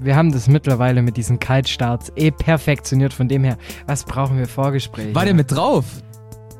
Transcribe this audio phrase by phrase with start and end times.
[0.00, 3.12] Wir haben das mittlerweile mit diesen Kaltstarts eh perfektioniert.
[3.12, 3.56] Von dem her,
[3.86, 5.14] was brauchen wir Vorgespräche?
[5.14, 5.84] War der mit drauf?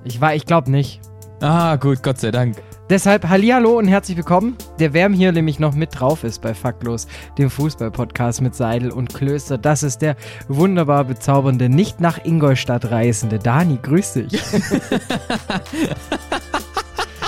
[0.05, 1.01] Ich war, ich glaube nicht.
[1.41, 2.57] Ah, gut, Gott sei Dank.
[2.91, 4.57] Deshalb Hallihallo und herzlich willkommen.
[4.79, 7.07] Der Wärm hier nämlich noch mit drauf ist bei Faktlos,
[7.39, 9.57] dem Fußballpodcast mit Seidel und Klöster.
[9.57, 10.17] Das ist der
[10.49, 13.79] wunderbar bezaubernde, nicht nach Ingolstadt reisende Dani.
[13.83, 14.39] Grüß dich.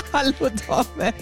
[0.13, 0.33] Hallo
[0.67, 1.13] Tom, ey.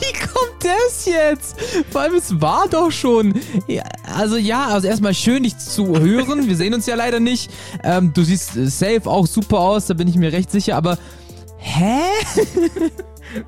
[0.00, 1.56] Wie kommt das jetzt?
[1.90, 3.34] Vor allem, es war doch schon.
[3.66, 3.82] Ja,
[4.14, 6.48] also ja, also erstmal schön, dich zu hören.
[6.48, 7.50] Wir sehen uns ja leider nicht.
[7.84, 10.98] Ähm, du siehst safe auch super aus, da bin ich mir recht sicher, aber.
[11.58, 12.00] Hä?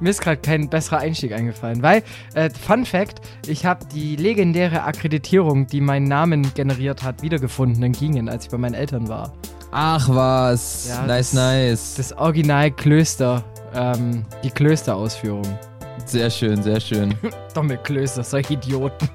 [0.00, 2.02] Mir ist gerade kein besserer Einstieg eingefallen, weil,
[2.34, 7.92] äh, Fun Fact, ich habe die legendäre Akkreditierung, die meinen Namen generiert hat, wiedergefunden in
[7.92, 9.32] Gingen, als ich bei meinen Eltern war.
[9.70, 10.88] Ach was.
[10.88, 11.94] Ja, nice, das- nice.
[11.96, 15.58] Das Original Klöster, ähm, die Klösterausführung.
[16.06, 17.14] Sehr schön, sehr schön.
[17.54, 19.08] Dumme Klöster, solche Idioten.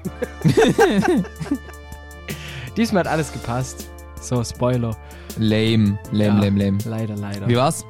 [2.76, 3.88] Diesmal hat alles gepasst.
[4.20, 4.96] So, Spoiler.
[5.38, 6.78] Lame, lame, Ja, lame, lame.
[6.84, 7.48] Leider, leider.
[7.48, 7.84] Wie war's?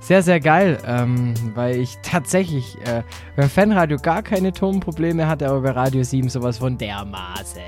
[0.00, 3.02] Sehr, sehr geil, ähm, weil ich tatsächlich äh,
[3.36, 7.60] beim Fanradio gar keine Tonprobleme hatte, aber bei Radio 7 sowas von dermaßen.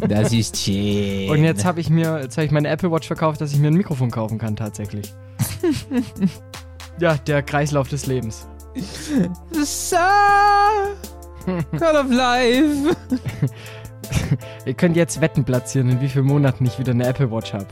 [0.08, 1.30] Das ist schön.
[1.30, 3.68] Und jetzt habe ich mir, jetzt habe ich meine Apple Watch verkauft, dass ich mir
[3.68, 5.14] ein Mikrofon kaufen kann tatsächlich.
[7.00, 8.46] Ja, der Kreislauf des Lebens.
[8.74, 9.96] The
[11.72, 12.96] God of Life.
[14.66, 17.66] Ihr könnt jetzt Wetten platzieren, in wie vielen Monaten ich wieder eine Apple Watch habe.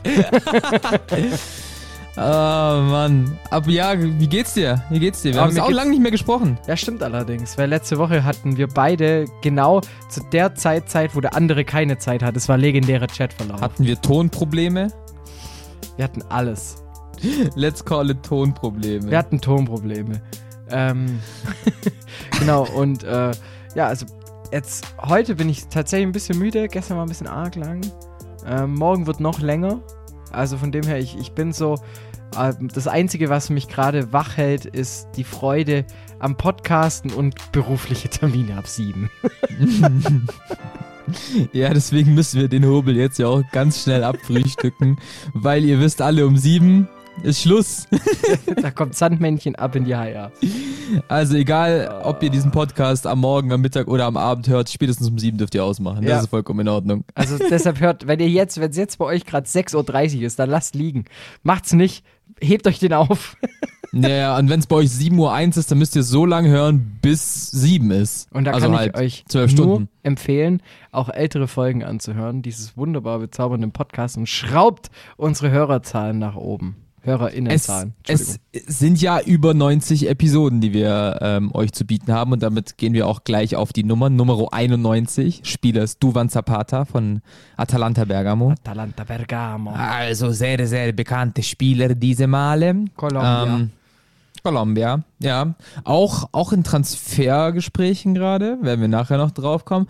[2.15, 2.19] Oh
[2.91, 3.37] Mann.
[3.51, 4.83] Aber ja, wie geht's dir?
[4.89, 5.33] Wie geht's dir?
[5.33, 6.57] Wir Ah, haben uns auch lange nicht mehr gesprochen.
[6.67, 11.21] Ja, stimmt allerdings, weil letzte Woche hatten wir beide genau zu der Zeit Zeit, wo
[11.21, 12.35] der andere keine Zeit hat.
[12.35, 13.61] Es war legendärer Chatverlauf.
[13.61, 14.91] Hatten wir Tonprobleme?
[15.95, 16.83] wir hatten alles.
[17.55, 19.09] Let's call it Tonprobleme.
[19.09, 20.21] Wir hatten Tonprobleme.
[20.69, 21.19] Ähm,
[22.39, 23.31] genau, und äh,
[23.75, 24.05] ja, also
[24.51, 27.81] jetzt, heute bin ich tatsächlich ein bisschen müde, gestern war ein bisschen arg lang.
[28.45, 29.81] Ähm, morgen wird noch länger.
[30.31, 31.75] Also von dem her, ich, ich bin so,
[32.37, 35.85] äh, das Einzige, was mich gerade wach hält, ist die Freude
[36.19, 39.09] am Podcasten und berufliche Termine ab sieben.
[41.53, 44.99] Ja, deswegen müssen wir den Hobel jetzt ja auch ganz schnell abfrühstücken,
[45.33, 46.89] weil ihr wisst alle, um sieben
[47.23, 47.87] ist Schluss.
[48.61, 50.31] da kommt Sandmännchen ab in die Haia.
[51.07, 55.09] Also egal, ob ihr diesen Podcast am Morgen, am Mittag oder am Abend hört, spätestens
[55.09, 56.01] um sieben dürft ihr ausmachen.
[56.03, 56.19] Das Ja.
[56.21, 57.03] ist vollkommen in Ordnung.
[57.15, 60.39] Also deshalb hört, wenn ihr jetzt, wenn es jetzt bei euch gerade 6.30 Uhr ist,
[60.39, 61.05] dann lasst liegen.
[61.43, 62.05] Macht's nicht,
[62.39, 63.35] hebt euch den auf.
[63.93, 66.99] Naja, und wenn es bei euch 7.01 Uhr ist, dann müsst ihr so lange hören,
[67.01, 68.27] bis sieben ist.
[68.33, 69.89] Und da also kann halt ich euch zwölf nur Stunden.
[70.03, 70.61] empfehlen,
[70.91, 76.75] auch ältere Folgen anzuhören, dieses wunderbar bezaubernde Podcast und schraubt unsere Hörerzahlen nach oben.
[77.07, 77.93] Es, HörerInnenzahlen.
[78.07, 82.77] es sind ja über 90 Episoden, die wir ähm, euch zu bieten haben und damit
[82.77, 84.09] gehen wir auch gleich auf die Nummer.
[84.09, 87.21] Nummer 91, Spieler ist Duvan Zapata von
[87.55, 88.51] Atalanta Bergamo.
[88.51, 89.71] Atalanta Bergamo.
[89.71, 92.85] Also sehr, sehr bekannte Spieler diese Male.
[92.95, 93.43] Colombia.
[93.43, 93.71] Ähm,
[94.43, 95.55] Colombia, ja.
[95.83, 99.87] Auch, auch in Transfergesprächen gerade, werden wir nachher noch drauf kommen.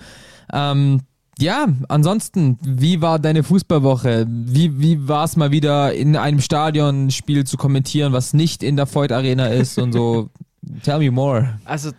[0.51, 1.01] Ähm,
[1.39, 4.25] ja, ansonsten, wie war deine Fußballwoche?
[4.27, 8.63] Wie, wie war es mal wieder in einem Stadion ein Spiel zu kommentieren, was nicht
[8.63, 10.29] in der Voigt Arena ist und so?
[10.83, 11.59] Tell me more.
[11.65, 11.91] Also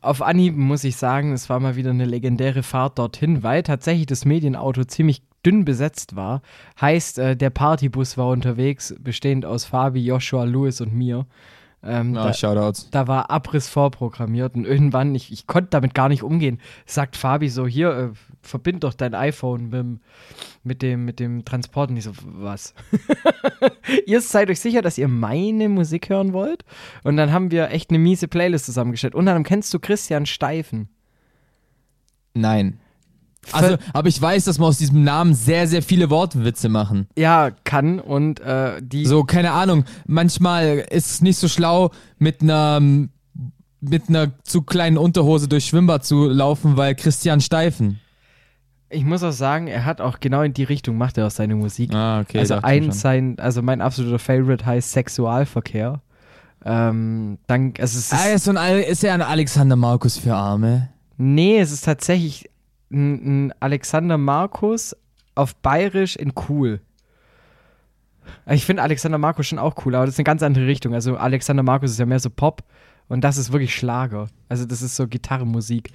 [0.00, 4.06] auf Anhieb muss ich sagen, es war mal wieder eine legendäre Fahrt dorthin, weil tatsächlich
[4.06, 6.42] das Medienauto ziemlich dünn besetzt war.
[6.80, 11.26] Heißt, äh, der Partybus war unterwegs, bestehend aus Fabi, Joshua, Louis und mir.
[11.84, 12.88] Ähm, Ah, da, Shoutouts.
[12.90, 17.48] da war Abriss vorprogrammiert und irgendwann, ich, ich konnte damit gar nicht umgehen, sagt Fabi
[17.48, 18.08] so, hier, äh,
[18.42, 20.00] verbind doch dein iPhone mit, dem-
[20.64, 21.90] mit, dem, mit dem Transport.
[21.90, 22.74] Und ich so, was?
[24.06, 26.64] ihr seid euch sicher, dass ihr meine Musik hören wollt?
[27.04, 29.14] Und dann haben wir echt eine miese Playlist zusammengestellt.
[29.14, 30.88] Und dann kennst du Christian Steifen.
[32.34, 32.78] Nein.
[33.50, 37.08] Also, aber ich weiß, dass wir aus diesem Namen sehr, sehr viele Wortwitze machen.
[37.16, 39.04] Ja, kann und äh, die.
[39.04, 39.84] So, keine Ahnung.
[40.06, 42.80] Manchmal ist es nicht so schlau, mit einer
[43.80, 47.98] mit einer zu kleinen Unterhose durch Schwimmbad zu laufen, weil Christian Steifen.
[48.92, 51.54] Ich muss auch sagen, er hat auch genau in die Richtung macht er auch seine
[51.54, 51.94] Musik.
[51.94, 52.38] Ah, okay.
[52.38, 56.00] also ein sein, also mein absoluter Favorite heißt Sexualverkehr.
[56.64, 60.34] Ähm, dann, also es ist, Ah, ist, so ein, ist er ein Alexander Markus für
[60.34, 60.90] Arme?
[61.16, 62.48] nee, es ist tatsächlich
[62.92, 64.96] ein, ein Alexander Markus
[65.34, 66.80] auf Bayerisch in cool.
[68.46, 70.94] Ich finde Alexander Markus schon auch cool, aber das ist eine ganz andere Richtung.
[70.94, 72.62] Also Alexander Markus ist ja mehr so Pop
[73.12, 74.28] und das ist wirklich Schlager.
[74.48, 75.90] Also das ist so Gitarrenmusik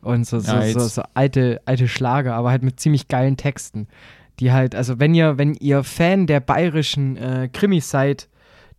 [0.00, 3.88] und so, so, Ja, so, so alte, alte Schlager, aber halt mit ziemlich geilen Texten.
[4.40, 8.30] Die halt, also wenn ihr, wenn ihr Fan der bayerischen äh, Krimis seid,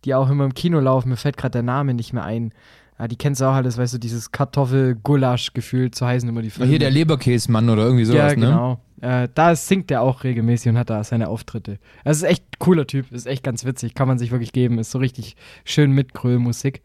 [0.04, 2.52] die auch immer im Kino laufen, mir fällt gerade der Name nicht mehr ein.
[2.98, 6.68] Ja, die kennst du auch alles, weißt du, dieses Kartoffel-Gulasch-Gefühl, so heißen immer die Filme.
[6.68, 8.46] Hier der Leberkäsemann oder irgendwie sowas, ja, ne?
[8.46, 8.80] genau.
[9.02, 11.78] Äh, da singt er auch regelmäßig und hat da seine Auftritte.
[12.02, 14.80] Also ist echt cooler Typ, ist echt ganz witzig, kann man sich wirklich geben.
[14.80, 16.82] Ist so richtig schön mit Gröllmusik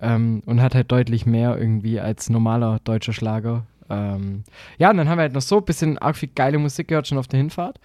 [0.00, 3.66] ähm, und hat halt deutlich mehr irgendwie als normaler deutscher Schlager.
[3.88, 4.44] Ähm,
[4.78, 7.08] ja, und dann haben wir halt noch so ein bisschen arg viel geile Musik gehört,
[7.08, 7.80] schon auf der Hinfahrt.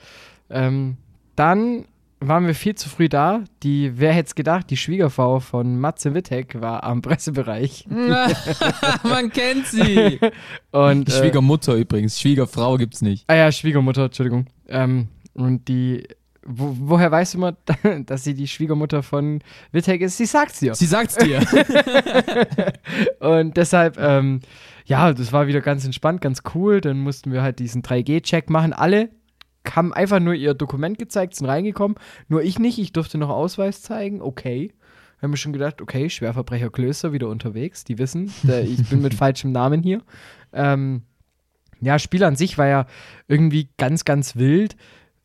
[0.50, 0.97] Ähm,
[1.35, 1.85] dann
[2.19, 3.44] waren wir viel zu früh da.
[3.63, 7.85] Die, wer hätte es gedacht, die Schwiegerfrau von Matze Wittek war am Pressebereich.
[9.03, 10.19] Man kennt sie.
[10.71, 12.19] Und, Die äh, Schwiegermutter übrigens.
[12.19, 13.25] Schwiegerfrau gibt's nicht.
[13.27, 14.47] Ah ja, Schwiegermutter, Entschuldigung.
[14.67, 16.07] Ähm, und die,
[16.45, 17.57] wo, woher weißt du mal,
[18.06, 20.18] dass sie die Schwiegermutter von Wittek ist?
[20.18, 20.75] Sie sagt's dir.
[20.75, 21.42] Sie sagt's dir.
[23.19, 24.42] Und deshalb, ähm,
[24.86, 26.81] ja, das war wieder ganz entspannt, ganz cool.
[26.81, 28.74] Dann mussten wir halt diesen 3G-Check machen.
[28.74, 29.09] Alle
[29.74, 31.97] haben einfach nur ihr Dokument gezeigt, sind reingekommen.
[32.27, 34.21] Nur ich nicht, ich durfte noch Ausweis zeigen.
[34.21, 34.71] Okay.
[35.21, 37.83] Haben wir schon gedacht, okay, Schwerverbrecher Klöster wieder unterwegs.
[37.83, 38.31] Die wissen,
[38.63, 40.03] ich bin mit falschem Namen hier.
[40.53, 41.03] Ähm,
[41.81, 42.86] ja, Spiel an sich war ja
[43.27, 44.75] irgendwie ganz, ganz wild.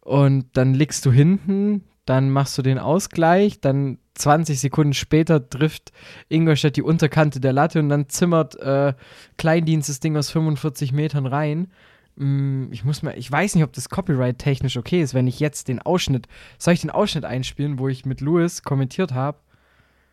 [0.00, 5.92] Und dann liegst du hinten, dann machst du den Ausgleich, dann 20 Sekunden später trifft
[6.28, 8.94] Ingolstadt die Unterkante der Latte und dann zimmert äh,
[9.38, 11.68] Kleindienst das Ding aus 45 Metern rein.
[12.16, 15.68] Mm, Ich muss mal, ich weiß nicht, ob das Copyright-technisch okay ist, wenn ich jetzt
[15.68, 16.26] den Ausschnitt,
[16.58, 19.38] soll ich den Ausschnitt einspielen, wo ich mit Louis kommentiert habe?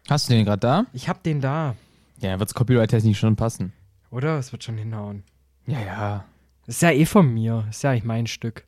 [0.10, 0.86] Hast du den gerade da?
[0.94, 1.76] Ich hab den da,
[2.20, 3.74] Ja, wird's copyright-technisch schon passen.
[4.12, 4.38] oder?
[4.38, 5.24] Es wird schon hinhauen.
[5.66, 6.26] Ja, ja.
[6.66, 8.64] Ist ja eh von mir, ist ja eigentlich mein Stück.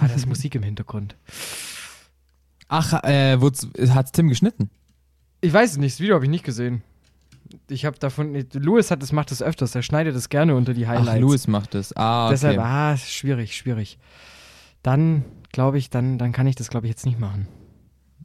[0.00, 1.16] Ah, da ist Musik im Hintergrund.
[2.68, 4.70] Ach, äh, hat's Tim geschnitten?
[5.40, 6.82] Ich weiß es nicht, das Video habe ich nicht gesehen.
[7.70, 10.86] Ich habe davon, Louis hat das, macht das öfters, er schneidet es gerne unter die
[10.86, 11.08] Highlights.
[11.16, 11.96] Ach, Louis macht das.
[11.96, 12.34] Ah, okay.
[12.34, 13.98] Deshalb, ah, schwierig, schwierig.
[14.82, 17.48] Dann, glaube ich, dann, dann kann ich das, glaube ich, jetzt nicht machen.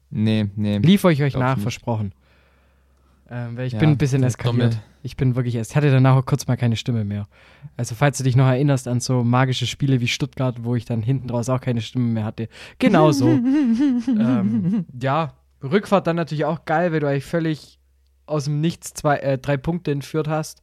[0.09, 0.77] Nee, nee.
[0.79, 1.63] Lief euch euch nach, nicht.
[1.63, 2.13] versprochen.
[3.29, 4.79] Ähm, weil ich Ja, bin ein bisschen eskaliert.
[5.01, 7.27] Ich bin wirklich, ich hatte danach auch kurz mal keine Stimme mehr.
[7.77, 11.01] Also falls du dich noch erinnerst an so magische Spiele wie Stuttgart, wo ich dann
[11.01, 12.47] hinten draus auch keine Stimme mehr hatte.
[12.79, 13.27] Genau so.
[14.07, 15.33] ähm, ja,
[15.63, 17.79] Rückfahrt dann natürlich auch geil, weil du eigentlich völlig
[18.25, 20.61] aus dem Nichts zwei, äh, drei Punkte entführt hast.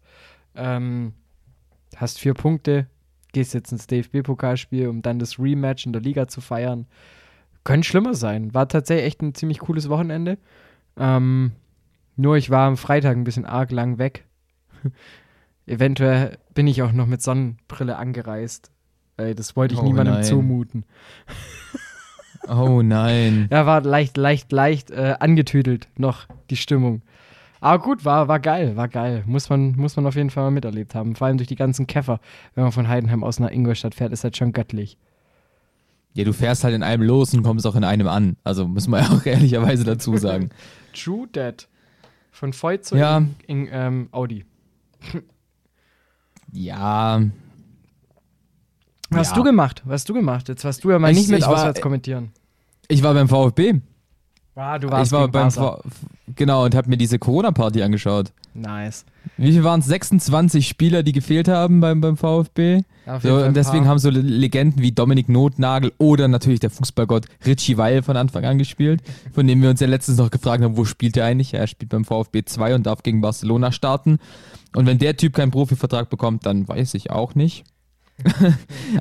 [0.55, 1.13] Ähm,
[1.97, 2.87] hast vier Punkte,
[3.33, 6.87] gehst jetzt ins DFB-Pokalspiel, um dann das Rematch in der Liga zu feiern.
[7.65, 8.55] Könnte schlimmer sein.
[8.55, 10.39] War tatsächlich echt ein ziemlich cooles Wochenende.
[10.99, 11.53] Ähm,
[12.21, 14.25] nur ich war am Freitag ein bisschen arg lang weg.
[15.67, 18.71] Eventuell bin ich auch noch mit Sonnenbrille angereist.
[19.17, 20.25] Weil das wollte ich Oh niemandem nein.
[20.25, 20.85] zumuten.
[22.49, 23.49] Oh nein.
[23.53, 27.03] Ja, war leicht, leicht, leicht äh, angetüdelt noch die Stimmung.
[27.61, 29.23] Aber gut, war, war geil, war geil.
[29.27, 31.15] Muss man, muss man auf jeden Fall mal miterlebt haben.
[31.15, 32.19] Vor allem durch die ganzen Käfer.
[32.55, 34.97] Wenn man von Heidenheim aus nach Ingolstadt fährt, ist halt schon göttlich.
[36.15, 38.37] Ja, du fährst halt in einem los und kommst auch in einem an.
[38.43, 40.49] Also muss man ja auch ehrlicherweise dazu sagen.
[40.95, 41.69] True Dead.
[42.31, 43.19] Von Feutzer Ja.
[43.19, 44.45] in, in ähm, Audi.
[46.53, 47.21] Ja,
[49.11, 49.37] Was hast Ja.
[49.37, 49.83] du gemacht?
[49.85, 50.49] Was hast du gemacht?
[50.49, 52.33] Jetzt warst du ja mal Ich- nicht mit ich war- auswärts kommentieren.
[52.89, 53.81] ich war beim VfB.
[54.57, 55.51] Ah, du Ich war beim.
[55.51, 55.81] V
[56.37, 58.33] genau und habe mir diese Corona-Party angeschaut.
[58.53, 59.05] Nice.
[59.37, 59.87] Wie viel waren es?
[59.87, 62.83] 26 Spieler, die gefehlt haben beim, beim VfB.
[63.07, 67.27] Ja, So, und deswegen haben so Le- Legenden wie Dominik Notnagel oder natürlich der Fußballgott
[67.47, 70.77] Richie Weil von Anfang an gespielt, von dem wir uns ja letztens noch gefragt haben,
[70.77, 71.53] wo spielt er eigentlich?
[71.53, 74.19] Ja, er spielt beim VfB 2 und darf gegen Barcelona starten.
[74.75, 77.65] Und wenn der Typ keinen Profivertrag bekommt, dann weiß ich auch nicht.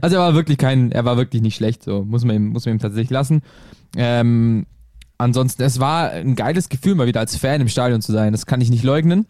[0.02, 2.66] also er war wirklich kein, er war wirklich nicht schlecht, so muss man ihm, muss
[2.66, 3.42] man ihm tatsächlich lassen.
[3.98, 4.66] Ähm,
[5.20, 8.32] ansonsten, es war ein geiles Gefühl, mal wieder als Fan im Stadion zu sein.
[8.32, 9.28] Das kann ich nicht leugnen.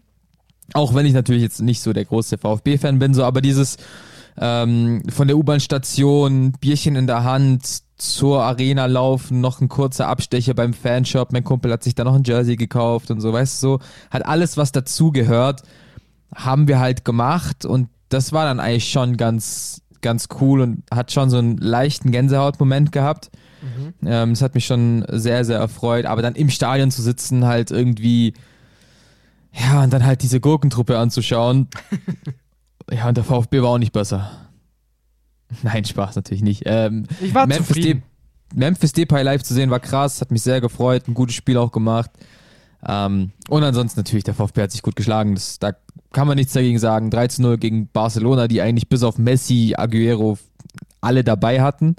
[0.74, 3.78] Auch wenn ich natürlich jetzt nicht so der große VfB-Fan bin, so, aber dieses
[4.40, 10.54] ähm, von der U-Bahn-Station, Bierchen in der Hand, zur Arena laufen, noch ein kurzer Abstecher
[10.54, 13.68] beim Fanshop, mein Kumpel hat sich da noch ein Jersey gekauft und so, weißt du,
[13.68, 13.80] so,
[14.10, 15.64] hat alles, was dazugehört,
[16.34, 21.12] haben wir halt gemacht und das war dann eigentlich schon ganz, ganz cool und hat
[21.12, 23.32] schon so einen leichten Gänsehautmoment gehabt.
[24.06, 27.72] Ähm, es hat mich schon sehr, sehr erfreut, aber dann im Stadion zu sitzen, halt
[27.72, 28.34] irgendwie,
[29.54, 31.68] ja, und dann halt diese Gurkentruppe anzuschauen.
[32.92, 34.32] ja, und der VfB war auch nicht besser.
[35.64, 36.64] Nein, Spaß natürlich nicht.
[36.66, 38.04] Ähm, Ich war Memphis, zufrieden.
[38.54, 41.58] De Memphis Depay live zu sehen war krass, hat mich sehr gefreut, ein gutes Spiel
[41.58, 42.12] auch gemacht.
[42.88, 45.36] Ähm, und ansonsten natürlich, der VfB hat sich gut geschlagen.
[45.36, 45.74] Das, da
[46.12, 47.10] kann man nichts dagegen sagen.
[47.10, 50.38] 3 zu 0 gegen Barcelona, die eigentlich bis auf Messi, Aguero
[51.02, 51.96] alle dabei hatten.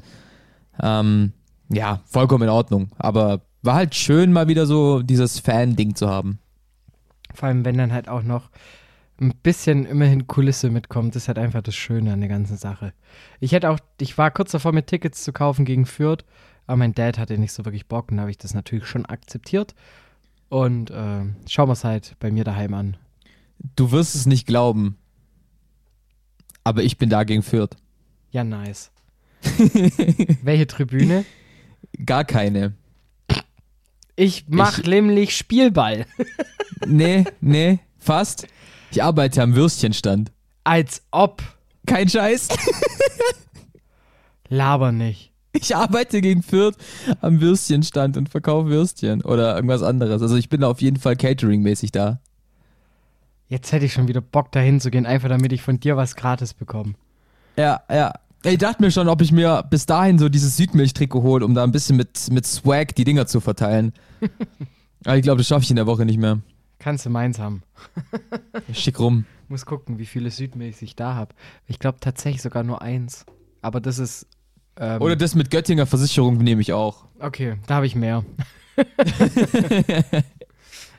[0.82, 1.32] Ähm,
[1.70, 2.90] ja, vollkommen in Ordnung.
[2.98, 6.38] Aber War halt schön, mal wieder so dieses Fan-Ding zu haben.
[7.34, 8.50] Vor allem, wenn dann halt auch noch
[9.20, 12.94] ein bisschen immerhin Kulisse mitkommt, ist halt einfach das Schöne an der ganzen Sache.
[13.38, 16.24] Ich hätte auch, ich war kurz davor, mir Tickets zu kaufen gegen Fürth,
[16.66, 19.04] aber mein Dad hatte nicht so wirklich Bock und da habe ich das natürlich schon
[19.04, 19.74] akzeptiert.
[20.48, 22.96] Und äh, schauen wir es halt bei mir daheim an.
[23.76, 24.96] Du wirst es nicht glauben.
[26.64, 27.76] Aber ich bin da gegen Fürth.
[28.30, 28.90] Ja, nice.
[30.42, 31.24] Welche Tribüne?
[32.04, 32.74] Gar keine.
[34.16, 36.06] Ich mach Ich- nämlich Spielball.
[36.86, 38.46] Nee, nee, fast.
[38.90, 40.32] Ich arbeite am Würstchenstand.
[40.64, 41.42] Als ob.
[41.86, 42.48] Kein Scheiß.
[44.48, 45.30] Laber nicht.
[45.52, 46.76] Ich arbeite gegen Fürth
[47.20, 50.22] am Würstchenstand und verkaufe Würstchen oder irgendwas anderes.
[50.22, 52.20] Also ich bin da auf jeden Fall Catering-mäßig da.
[53.48, 56.14] Jetzt hätte ich schon wieder Bock dahin zu gehen, einfach damit ich von dir was
[56.14, 56.94] gratis bekomme.
[57.56, 58.14] Ja, ja.
[58.42, 61.62] Ich dachte mir schon, ob ich mir bis dahin so dieses Südmilch-Trikot hole, um da
[61.62, 63.92] ein bisschen mit, mit Swag die Dinger zu verteilen.
[65.04, 66.40] Aber ich glaube, das schaffe ich in der Woche nicht mehr.
[66.78, 67.62] Kannst du meins haben.
[68.72, 69.26] Schick rum.
[69.48, 71.34] Muss gucken, wie viele Südmilch ich da habe.
[71.66, 73.26] Ich glaube tatsächlich sogar nur eins.
[73.60, 74.26] Aber das ist.
[74.76, 77.04] Ähm, Oder das mit Göttinger Versicherung nehme ich auch.
[77.18, 78.24] okay, da habe ich mehr.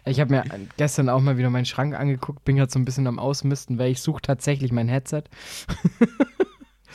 [0.06, 0.44] ich habe mir
[0.78, 3.92] gestern auch mal wieder meinen Schrank angeguckt, bin gerade so ein bisschen am Ausmisten, weil
[3.92, 5.24] ich suche tatsächlich mein Headset.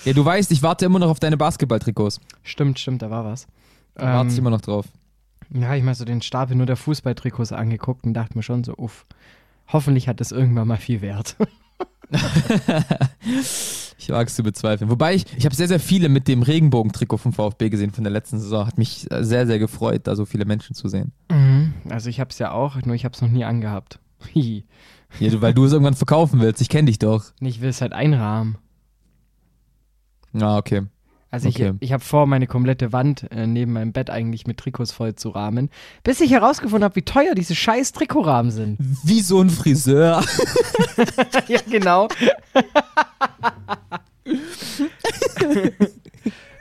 [0.04, 2.20] Ja, du weißt, ich warte immer noch auf deine Basketball-Trikots.
[2.42, 3.46] Stimmt, stimmt, da war was.
[3.94, 4.86] Da warte ich Ähm, immer noch drauf.
[5.52, 8.74] Ja, ich mal so den Stapel nur der Fußballtrikots angeguckt und dachte mir schon so,
[8.76, 9.06] uff,
[9.68, 11.36] hoffentlich hat das irgendwann mal viel Wert.
[13.98, 14.90] Ich wage es zu bezweifeln.
[14.90, 18.12] Wobei ich, ich habe sehr, sehr viele mit dem Regenbogentrikot vom VfB gesehen von der
[18.12, 18.66] letzten Saison.
[18.66, 21.12] Hat mich sehr, sehr gefreut, da so viele Menschen zu sehen.
[21.30, 21.72] Mhm.
[21.88, 23.98] Also ich habe es ja auch, nur ich habe es noch nie angehabt.
[24.32, 24.64] Hihi.
[25.18, 26.60] Ja, weil du es irgendwann verkaufen willst.
[26.60, 27.24] Ich kenne dich doch.
[27.40, 28.58] ich will es halt einrahmen.
[30.35, 30.83] Ah, okay.
[31.30, 31.73] Also Okay.
[31.80, 35.14] ich, ich habe vor, meine komplette Wand äh, neben meinem Bett eigentlich mit Trikots voll
[35.16, 35.71] zu rahmen,
[36.04, 38.78] bis ich herausgefunden habe, wie teuer diese scheiß Trikotrahmen sind.
[39.04, 40.23] Wie so ein Friseur.
[41.49, 42.09] ja, genau.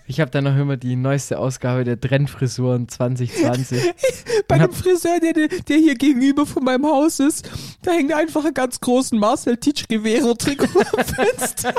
[0.08, 3.82] ich habe dann noch immer die neueste Ausgabe der Trendfrisuren 2020.
[4.48, 7.50] Bei dem Friseur, der, der hier gegenüber von meinem Haus ist,
[7.82, 11.74] da hängt einfach einen ganz großen Marcel Titsch Rivero Trikot am Fenster.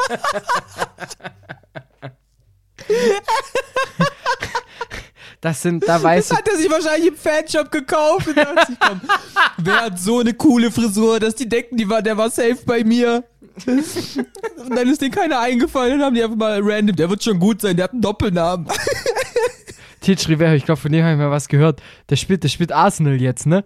[5.41, 8.27] Das sind, da weiß Das hat er sich wahrscheinlich im Fanshop gekauft.
[8.27, 9.01] Und dachte sich, komm,
[9.59, 12.83] wer hat so eine coole Frisur, dass die denken, die war, der war safe bei
[12.83, 13.23] mir.
[13.67, 17.39] Und dann ist denen keiner eingefallen und haben die einfach mal random, der wird schon
[17.39, 18.67] gut sein, der hat einen Doppelnamen.
[20.01, 21.83] Titch Rivero, ich glaube, von dem habe ich mal was gehört.
[22.11, 23.65] Der spielt, der spielt Arsenal jetzt, ne?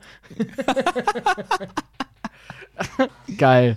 [3.37, 3.77] Geil.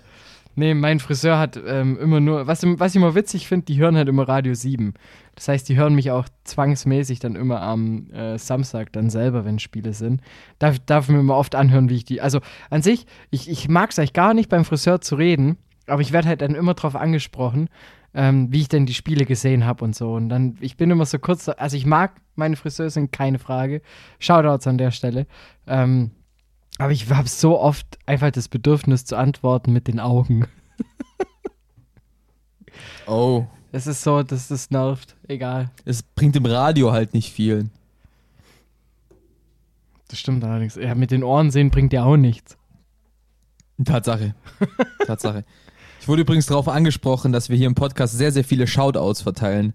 [0.56, 3.98] Nee, mein Friseur hat ähm, immer nur, was, was ich immer witzig finde, die hören
[3.98, 4.94] halt immer Radio 7.
[5.36, 9.58] Das heißt, die hören mich auch zwangsmäßig dann immer am äh, Samstag dann selber, wenn
[9.58, 10.22] Spiele sind.
[10.60, 12.22] Darf, darf mir immer oft anhören, wie ich die.
[12.22, 12.40] Also
[12.70, 16.12] an sich, ich, ich mag es eigentlich gar nicht beim Friseur zu reden, aber ich
[16.12, 17.70] werde halt dann immer drauf angesprochen,
[18.14, 20.14] ähm, wie ich denn die Spiele gesehen habe und so.
[20.14, 23.82] Und dann, ich bin immer so kurz, also ich mag meine Friseurin, keine Frage.
[24.20, 25.28] Shoutouts an der Stelle.
[25.68, 26.12] Ähm,
[26.78, 30.48] aber ich habe so oft einfach das Bedürfnis zu antworten mit den Augen.
[33.06, 33.46] Oh.
[33.72, 35.16] Es ist so, dass das nervt.
[35.28, 35.72] Egal.
[35.86, 37.70] Es bringt im Radio halt nicht viel.
[40.08, 40.76] Das stimmt allerdings.
[40.76, 42.58] Ja, mit den Ohren sehen bringt ja auch nichts.
[43.84, 44.36] Tatsache.
[45.06, 45.44] Tatsache.
[46.04, 49.74] Ich wurde übrigens darauf angesprochen, dass wir hier im Podcast sehr, sehr viele Shoutouts verteilen.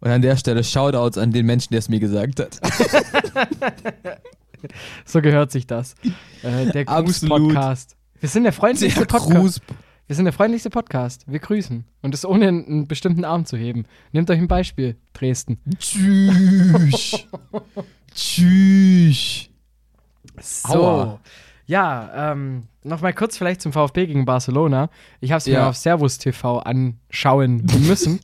[0.00, 2.60] Und an der Stelle Shoutouts an den Menschen, der es mir gesagt hat.
[5.06, 5.94] So gehört sich das.
[6.42, 6.84] Äh, der.
[6.84, 7.96] Gruß-Podcast.
[8.20, 9.62] Wir sind der freundlichste Podcast.
[10.06, 11.24] Wir sind der freundlichste Podcast.
[11.26, 11.86] Wir grüßen.
[12.02, 13.86] Und das ohne einen, einen bestimmten Arm zu heben.
[14.12, 15.60] Nehmt euch ein Beispiel, Dresden.
[15.78, 17.26] Tschüss.
[18.14, 19.48] Tschüss.
[20.42, 20.74] So.
[20.74, 21.20] Aua.
[21.70, 24.90] Ja, ähm, nochmal kurz vielleicht zum VfB gegen Barcelona.
[25.20, 25.68] Ich habe es mir Ja.
[25.68, 28.18] auf Servus TV anschauen müssen.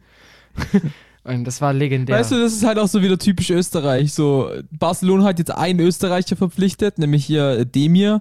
[1.23, 2.19] Und das war legendär.
[2.19, 4.13] Weißt du, das ist halt auch so wieder typisch Österreich.
[4.13, 8.21] So, Barcelona hat jetzt einen Österreicher verpflichtet, nämlich hier äh, Demir.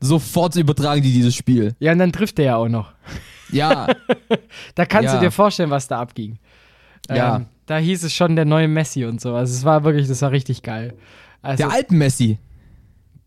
[0.00, 1.74] Sofort übertragen die dieses Spiel.
[1.78, 2.92] ja, und dann trifft der ja auch noch.
[3.50, 3.86] Ja,
[4.74, 5.18] Da kannst Ja.
[5.20, 6.38] du dir vorstellen, was da abging.
[7.10, 7.36] Ja.
[7.36, 9.34] Ähm, da hieß es schon der neue Messi und so.
[9.34, 10.94] Also es war wirklich, das war richtig geil.
[11.42, 12.28] Also, der Alpen-Messi.
[12.28, 12.38] Der,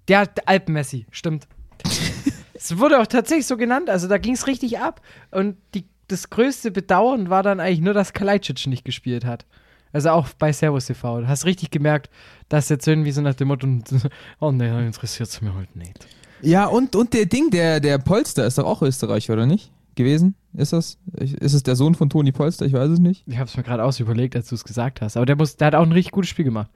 [0.08, 1.48] der Alpen-Messi, stimmt.
[2.54, 5.02] es wurde auch tatsächlich so genannt, also da ging es richtig ab.
[5.32, 9.46] Und die, das größte Bedauern war dann eigentlich nur, dass Kalajdzic nicht gespielt hat.
[9.94, 11.22] Also auch bei Servus TV.
[11.22, 12.10] Du hast richtig gemerkt,
[12.50, 13.68] dass jetzt irgendwie so nach dem Motto,
[14.40, 16.06] oh ne, interessiert es mir halt nicht.
[16.42, 19.72] Ja, und, und der Ding, der, der Polster ist doch auch Österreicher, oder nicht?
[19.96, 20.36] Gewesen?
[20.54, 21.00] Ist das?
[21.16, 22.68] Ist es der Sohn von Toni Polster?
[22.68, 23.24] Ich weiß es nicht.
[23.26, 25.18] Ich habe es mir gerade aus überlegt, als du es gesagt hast.
[25.18, 26.70] Aber der, muss, der hat auch ein richtig gutes Spiel gemacht.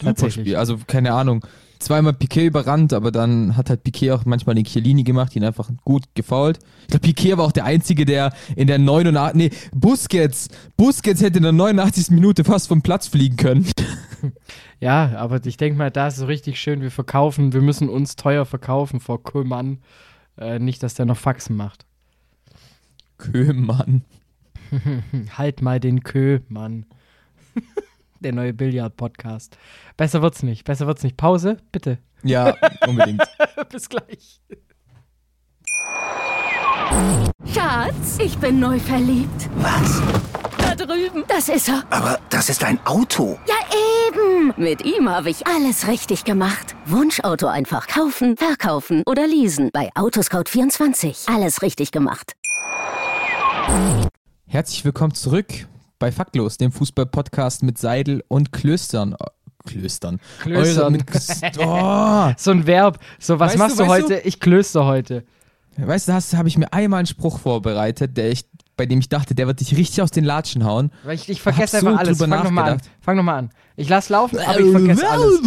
[0.00, 0.30] Super.
[0.30, 0.56] Spiel.
[0.56, 1.44] Also keine Ahnung.
[1.78, 5.70] Zweimal Piquet überrannt, aber dann hat halt Piquet auch manchmal den Chiellini gemacht, ihn einfach
[5.84, 6.58] gut gefault.
[6.82, 9.36] Ich glaube, Piquet war auch der Einzige, der in der 89.
[9.36, 10.48] Nee, Busquets.
[10.76, 12.10] Busquets hätte in der 89.
[12.10, 13.66] Minute fast vom Platz fliegen können.
[14.80, 16.82] Ja, aber ich denke mal, da ist es so richtig schön.
[16.82, 19.78] Wir verkaufen, wir müssen uns teuer verkaufen vor Köhlmann.
[20.36, 21.86] Äh, nicht, dass der noch Faxen macht.
[23.16, 24.04] Köhmann.
[25.38, 26.84] Halt mal den Kö, Mann.
[28.24, 29.58] Der neue Billard-Podcast.
[29.98, 30.64] Besser wird's nicht.
[30.64, 31.18] Besser wird's nicht.
[31.18, 31.98] Pause, bitte.
[32.22, 32.54] Ja,
[32.86, 33.22] unbedingt.
[33.70, 34.40] Bis gleich.
[37.52, 39.50] Schatz, ich bin neu verliebt.
[39.56, 40.00] Was?
[40.56, 41.24] Da drüben.
[41.28, 41.84] Das ist er.
[41.90, 43.38] Aber das ist ein Auto.
[43.46, 43.56] Ja,
[44.08, 44.54] eben.
[44.56, 46.74] Mit ihm habe ich alles richtig gemacht.
[46.86, 49.68] Wunschauto einfach kaufen, verkaufen oder leasen.
[49.70, 51.30] Bei Autoscout24.
[51.30, 52.32] Alles richtig gemacht.
[54.46, 55.66] Herzlich willkommen zurück
[55.98, 59.16] bei Faktlos, dem Fußball-Podcast mit Seidel und Klöstern.
[59.66, 60.20] Klöstern.
[60.40, 60.82] Klöstern.
[60.82, 61.04] Eure mit,
[61.58, 62.98] oh, So ein Verb.
[63.18, 64.18] So, was Weißt machst du, du, heute?
[64.20, 65.24] Ich klöster heute.
[65.76, 68.44] Weißt du, hast habe ich mir einmal einen Spruch vorbereitet, der ich,
[68.76, 70.90] bei dem ich dachte, der wird dich richtig aus den Latschen hauen.
[71.02, 72.18] Weil ich, ich vergesse Hab so einfach alles.
[72.18, 72.80] drüber Fang nochmal an.
[73.00, 73.50] Fang nochmal an.
[73.76, 75.40] Ich lass laufen, aber ich vergesse alles.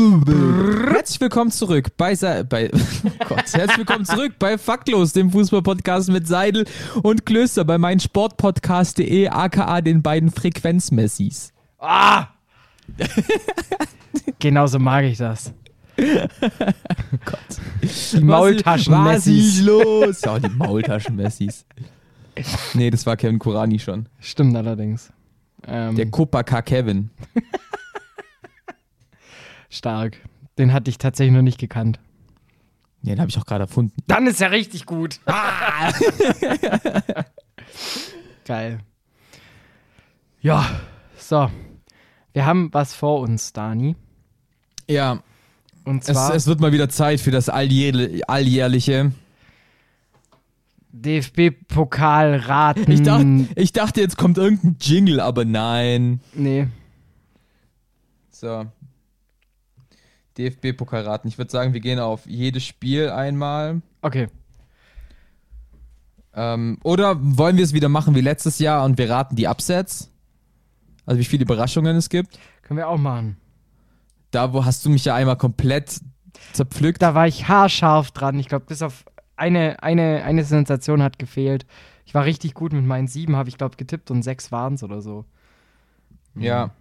[0.94, 6.10] Herzlich willkommen zurück bei, Se bei oh Gott, herzlich willkommen zurück bei Faktlos, dem Fußball-Podcast
[6.10, 6.66] mit Seidel
[7.04, 11.54] und Klöster bei meinen Sportpodcast.de, aka den beiden Frequenzmessis.
[11.80, 12.28] Ah!
[14.40, 15.54] Genauso mag ich das.
[15.98, 16.30] Die
[18.22, 18.92] Maultaschen-Messis.
[18.92, 20.22] Was ist los?
[20.22, 21.66] Ja, die Maultaschen-Messis.
[22.74, 24.08] Nee, das war Kevin Kurani schon.
[24.20, 25.12] Stimmt allerdings.
[25.66, 27.10] Ähm, Der Kopaka Kevin.
[29.70, 30.18] stark.
[30.58, 32.00] Den hatte ich tatsächlich noch nicht gekannt.
[33.04, 33.94] Ja, den habe ich auch gerade erfunden.
[34.08, 35.20] Dann ist er richtig gut.
[38.46, 38.80] Geil.
[40.42, 40.66] Ja,
[41.18, 41.50] so.
[42.34, 43.96] Wir haben was vor uns, Dani.
[44.90, 45.22] Ja,
[45.88, 49.14] Und es, zwar es wird mal wieder Zeit für das alljährli- alljährliche.
[50.92, 52.92] DFB-Pokal-Raten.
[52.92, 56.20] Ich dachte, ich dachte, jetzt kommt irgendein Jingle, aber nein.
[56.34, 56.68] Nee.
[58.32, 58.66] So.
[60.38, 61.30] DFB-Pokalraten.
[61.30, 63.82] Ich würde sagen, wir gehen auf jedes Spiel einmal.
[64.02, 64.28] Okay.
[66.34, 70.12] Ähm, oder wollen wir es wieder machen wie letztes Jahr und wir raten die Upsets?
[71.06, 72.38] Also wie viele Überraschungen es gibt.
[72.62, 73.38] Können wir auch machen.
[74.32, 76.02] Da wo hast du mich ja einmal komplett
[76.54, 77.02] zerpflückt.
[77.02, 78.40] Da war ich haarscharf dran.
[78.40, 81.66] Ich glaube, bis auf eine, eine, eine Sensation hat gefehlt.
[82.06, 84.84] Ich war richtig gut mit meinen sieben, habe ich glaube getippt und sechs waren es
[84.84, 85.26] oder so.
[86.36, 86.72] Ja.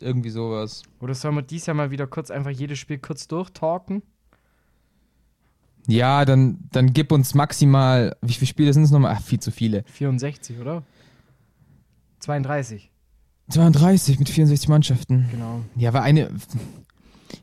[0.00, 0.82] Irgendwie sowas.
[1.00, 4.02] Oder sollen wir dies Jahr mal wieder kurz einfach jedes Spiel kurz durchtalken?
[5.86, 8.16] Ja, dann, dann gib uns maximal.
[8.20, 9.16] Wie viele Spiele sind es nochmal?
[9.16, 9.84] Ach, viel zu viele.
[9.84, 10.82] 64, oder?
[12.18, 12.90] 32,
[13.48, 15.26] 32 mit 64 Mannschaften.
[15.30, 15.60] genau.
[15.76, 16.30] Ja, war eine.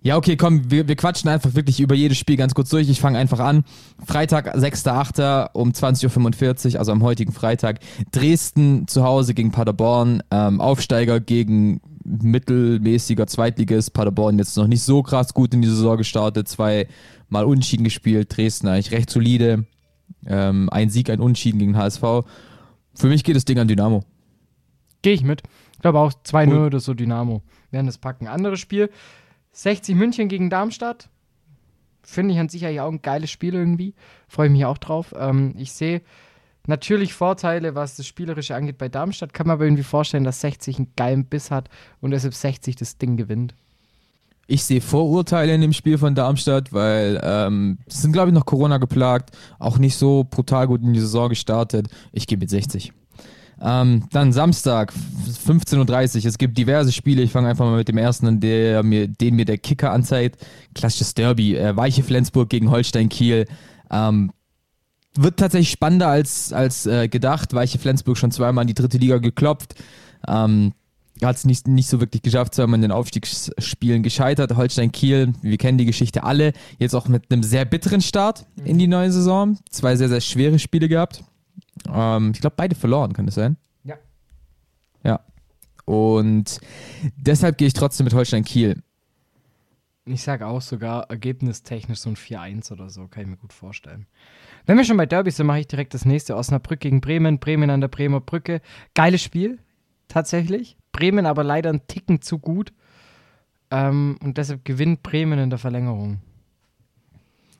[0.02, 2.90] Ja, okay, komm, wir, wir quatschen einfach wirklich über jedes Spiel ganz kurz durch.
[2.90, 3.64] Ich fange einfach an.
[4.06, 5.50] Freitag, 6.8.
[5.54, 7.80] um 20.45 Uhr, also am heutigen Freitag.
[8.12, 10.22] Dresden zu Hause gegen Paderborn.
[10.32, 13.94] Ähm, Aufsteiger gegen mittelmäßiger Zweitligist.
[13.94, 16.48] Paderborn jetzt noch nicht so krass gut in die Saison gestartet.
[16.48, 16.88] Zwei
[17.30, 18.36] Mal Unentschieden gespielt.
[18.36, 19.66] Dresden eigentlich recht solide.
[20.26, 22.02] Ähm, ein Sieg, ein Unentschieden gegen HSV.
[22.94, 24.04] Für mich geht das Ding an Dynamo.
[25.02, 25.44] Gehe ich mit.
[25.84, 26.58] Ich glaube auch 2-0 Cool.
[26.68, 27.42] oder so Dynamo.
[27.72, 28.28] Werden das packen.
[28.30, 28.90] Anderes Spiel.
[29.52, 31.10] 60 München gegen Darmstadt.
[32.04, 33.94] Finde ich an sich eigentlich auch ein geiles Spiel irgendwie.
[34.30, 35.14] Freue ich mich auch drauf.
[35.20, 36.02] Ähm, ich sehe
[36.68, 39.34] natürlich Vorteile, was das Spielerische angeht bei Darmstadt.
[39.34, 41.68] Kann man aber irgendwie vorstellen, dass 60 einen geilen Biss hat
[42.00, 43.54] und deshalb 60 das Ding gewinnt.
[44.48, 48.78] Ich sehe Vorurteile in dem Spiel von Darmstadt, weil ähm, sind, glaube ich, noch Corona
[48.78, 51.90] geplagt, auch nicht so brutal gut in die Saison gestartet.
[52.14, 52.94] Ich gehe mit 60.
[53.62, 54.94] Ähm, dann Samstag,
[55.48, 56.26] 15.30 Uhr.
[56.26, 57.22] Es gibt diverse Spiele.
[57.22, 60.46] Ich fange einfach mal mit dem ersten an, der mir, den mir der Kicker anzeigt.
[60.74, 61.56] Klassisches Derby.
[61.56, 63.46] Äh, Weiche Flensburg gegen Holstein Kiel.
[63.90, 64.32] Ähm,
[65.16, 67.54] wird tatsächlich spannender als, als äh, gedacht.
[67.54, 69.76] Weiche Flensburg schon zweimal in die dritte Liga geklopft.
[70.28, 70.74] Ähm,
[71.22, 74.56] hat es nicht, nicht so wirklich geschafft, zweimal in den Aufstiegsspielen gescheitert.
[74.56, 78.78] Holstein Kiel, wir kennen die Geschichte alle, jetzt auch mit einem sehr bitteren Start in
[78.78, 79.58] die neue Saison.
[79.70, 81.24] Zwei sehr, sehr schwere Spiele gehabt.
[81.92, 83.58] Ähm, ich glaube, beide verloren, kann das sein?
[83.84, 83.96] Ja.
[85.04, 85.20] Ja.
[85.86, 86.60] Und
[87.18, 88.82] deshalb gehe ich trotzdem mit Holstein Kiel.
[90.06, 94.06] Ich sage auch sogar ergebnistechnisch so ein 4-1 oder so, kann ich mir gut vorstellen.
[94.66, 96.36] Wenn wir schon bei Derbys sind, mache ich direkt das nächste.
[96.36, 98.62] Osnabrück gegen Bremen, Bremen an der Bremer Brücke.
[98.96, 99.60] Geiles Spiel,
[100.10, 100.78] tatsächlich.
[100.92, 102.74] Bremen aber leider einen Ticken zu gut.
[103.72, 106.20] Ähm, und deshalb gewinnt Bremen in der Verlängerung.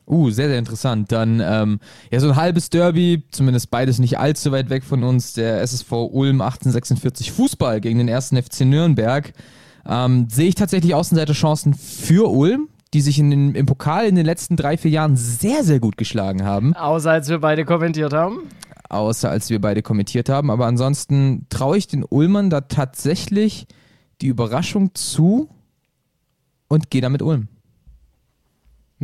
[0.06, 1.10] Uh, sehr, sehr interessant.
[1.12, 5.32] Dann, ähm, ja, so ein halbes Derby, zumindest beides nicht allzu weit weg von uns.
[5.32, 9.32] Der SSV Ulm 1846 Fußball gegen den ersten FC Nürnberg.
[9.86, 14.24] ähm, sehe ich tatsächlich Außenseiterchancen für Ulm, die sich in den, im Pokal in den
[14.26, 16.74] letzten drei, vier Jahren sehr, sehr gut geschlagen haben.
[16.74, 18.48] Außer als wir beide kommentiert haben.
[18.88, 20.50] Außer als wir beide kommentiert haben.
[20.50, 23.66] Aber ansonsten traue ich den Ulmern da tatsächlich
[24.20, 25.48] die Überraschung zu
[26.68, 27.48] und gehe damit Ulm.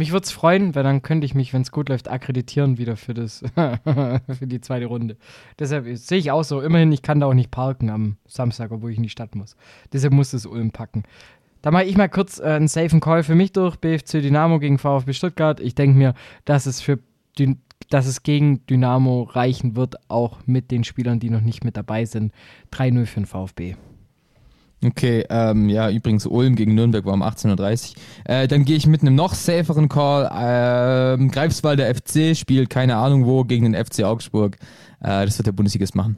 [0.00, 2.96] Mich würde es freuen, weil dann könnte ich mich, wenn es gut läuft, akkreditieren wieder
[2.96, 5.18] für das für die zweite Runde.
[5.58, 6.62] Deshalb sehe ich auch so.
[6.62, 9.56] Immerhin, ich kann da auch nicht parken am Samstag, obwohl ich in die Stadt muss.
[9.92, 11.02] Deshalb muss es Ulm packen.
[11.60, 13.76] Da mache ich mal kurz äh, einen safen Call für mich durch.
[13.76, 15.60] BFC Dynamo gegen VfB Stuttgart.
[15.60, 16.14] Ich denke mir,
[16.46, 16.98] dass es für
[17.38, 17.60] Dyn
[17.90, 22.06] dass es gegen Dynamo reichen wird, auch mit den Spielern, die noch nicht mit dabei
[22.06, 22.32] sind.
[22.72, 23.74] 3-0 für den VfB.
[24.82, 27.96] Okay, ähm, ja, übrigens Ulm gegen Nürnberg war um 18.30 Uhr.
[28.24, 30.30] Äh, dann gehe ich mit einem noch saferen Call.
[30.32, 34.56] Ähm, Greifswalder FC spielt keine Ahnung wo gegen den FC Augsburg.
[35.00, 36.16] Äh, das wird der Bundesligist machen.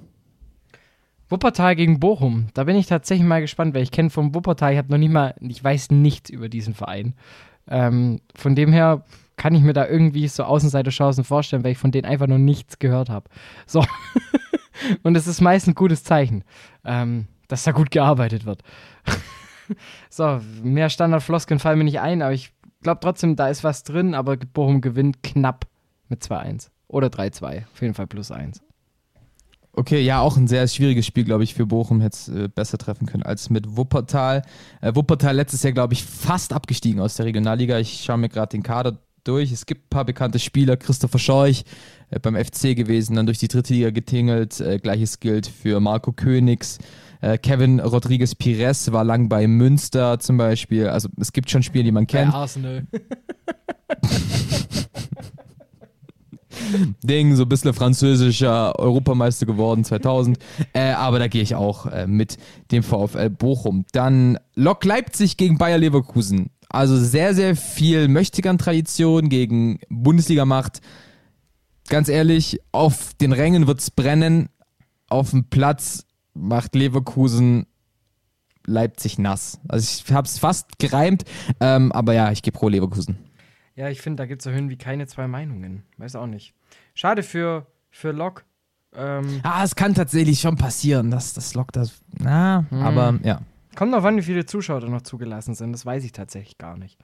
[1.28, 2.48] Wuppertal gegen Bochum.
[2.54, 5.12] Da bin ich tatsächlich mal gespannt, weil ich kenne vom Wuppertal, ich habe noch nicht
[5.12, 7.14] mal, ich weiß nichts über diesen Verein.
[7.68, 9.04] Ähm, von dem her
[9.36, 12.78] kann ich mir da irgendwie so Außenseiterchancen vorstellen, weil ich von denen einfach noch nichts
[12.78, 13.28] gehört habe.
[13.66, 13.84] So.
[15.02, 16.44] Und es ist meist ein gutes Zeichen,
[16.84, 18.62] ähm, dass da gut gearbeitet wird.
[20.10, 22.50] so, mehr Standardfloskeln fallen mir nicht ein, aber ich
[22.82, 25.66] glaube trotzdem, da ist was drin, aber Bochum gewinnt knapp
[26.08, 26.68] mit 2-1.
[26.88, 27.64] Oder 3-2.
[27.72, 28.62] Auf jeden Fall plus 1.
[29.74, 32.76] Okay, ja, auch ein sehr schwieriges Spiel, glaube ich, für Bochum hätte es äh, besser
[32.76, 34.42] treffen können als mit Wuppertal.
[34.80, 37.78] Äh, Wuppertal letztes Jahr, glaube ich, fast abgestiegen aus der Regionalliga.
[37.78, 39.52] Ich schaue mir gerade den Kader durch.
[39.52, 40.76] Es gibt ein paar bekannte Spieler.
[40.76, 41.64] Christopher Scheuch
[42.10, 44.60] äh, beim FC gewesen, dann durch die dritte Liga getingelt.
[44.60, 46.78] Äh, Gleiches gilt für Marco Königs.
[47.22, 50.88] Äh, Kevin Rodriguez Pires war lang bei Münster zum Beispiel.
[50.88, 52.32] Also es gibt schon Spiele, die man kennt.
[52.32, 52.86] Bei Arsenal.
[57.02, 60.38] Ding, so ein bisschen französischer Europameister geworden 2000.
[60.72, 62.38] Äh, aber da gehe ich auch äh, mit
[62.72, 63.84] dem VfL Bochum.
[63.92, 66.50] Dann Lok Leipzig gegen Bayer Leverkusen.
[66.68, 70.80] Also sehr, sehr viel Möchtegern-Tradition gegen Bundesliga-Macht.
[71.88, 74.48] Ganz ehrlich, auf den Rängen wird es brennen.
[75.08, 77.66] Auf dem Platz macht Leverkusen
[78.64, 79.60] Leipzig nass.
[79.68, 81.24] Also ich habe es fast gereimt,
[81.60, 83.18] ähm, aber ja, ich gehe pro Leverkusen.
[83.74, 85.82] Ja, ich finde, da gibt es so Höhen wie keine zwei Meinungen.
[85.96, 86.54] Weiß auch nicht.
[86.94, 88.44] Schade für, für Lok.
[88.94, 92.02] Ähm, Ah, es kann tatsächlich schon passieren, dass das Lok das.
[92.18, 93.40] Na, aber ja.
[93.74, 95.72] kommt noch an, wie viele Zuschauer da noch zugelassen sind.
[95.72, 96.98] Das weiß ich tatsächlich gar nicht.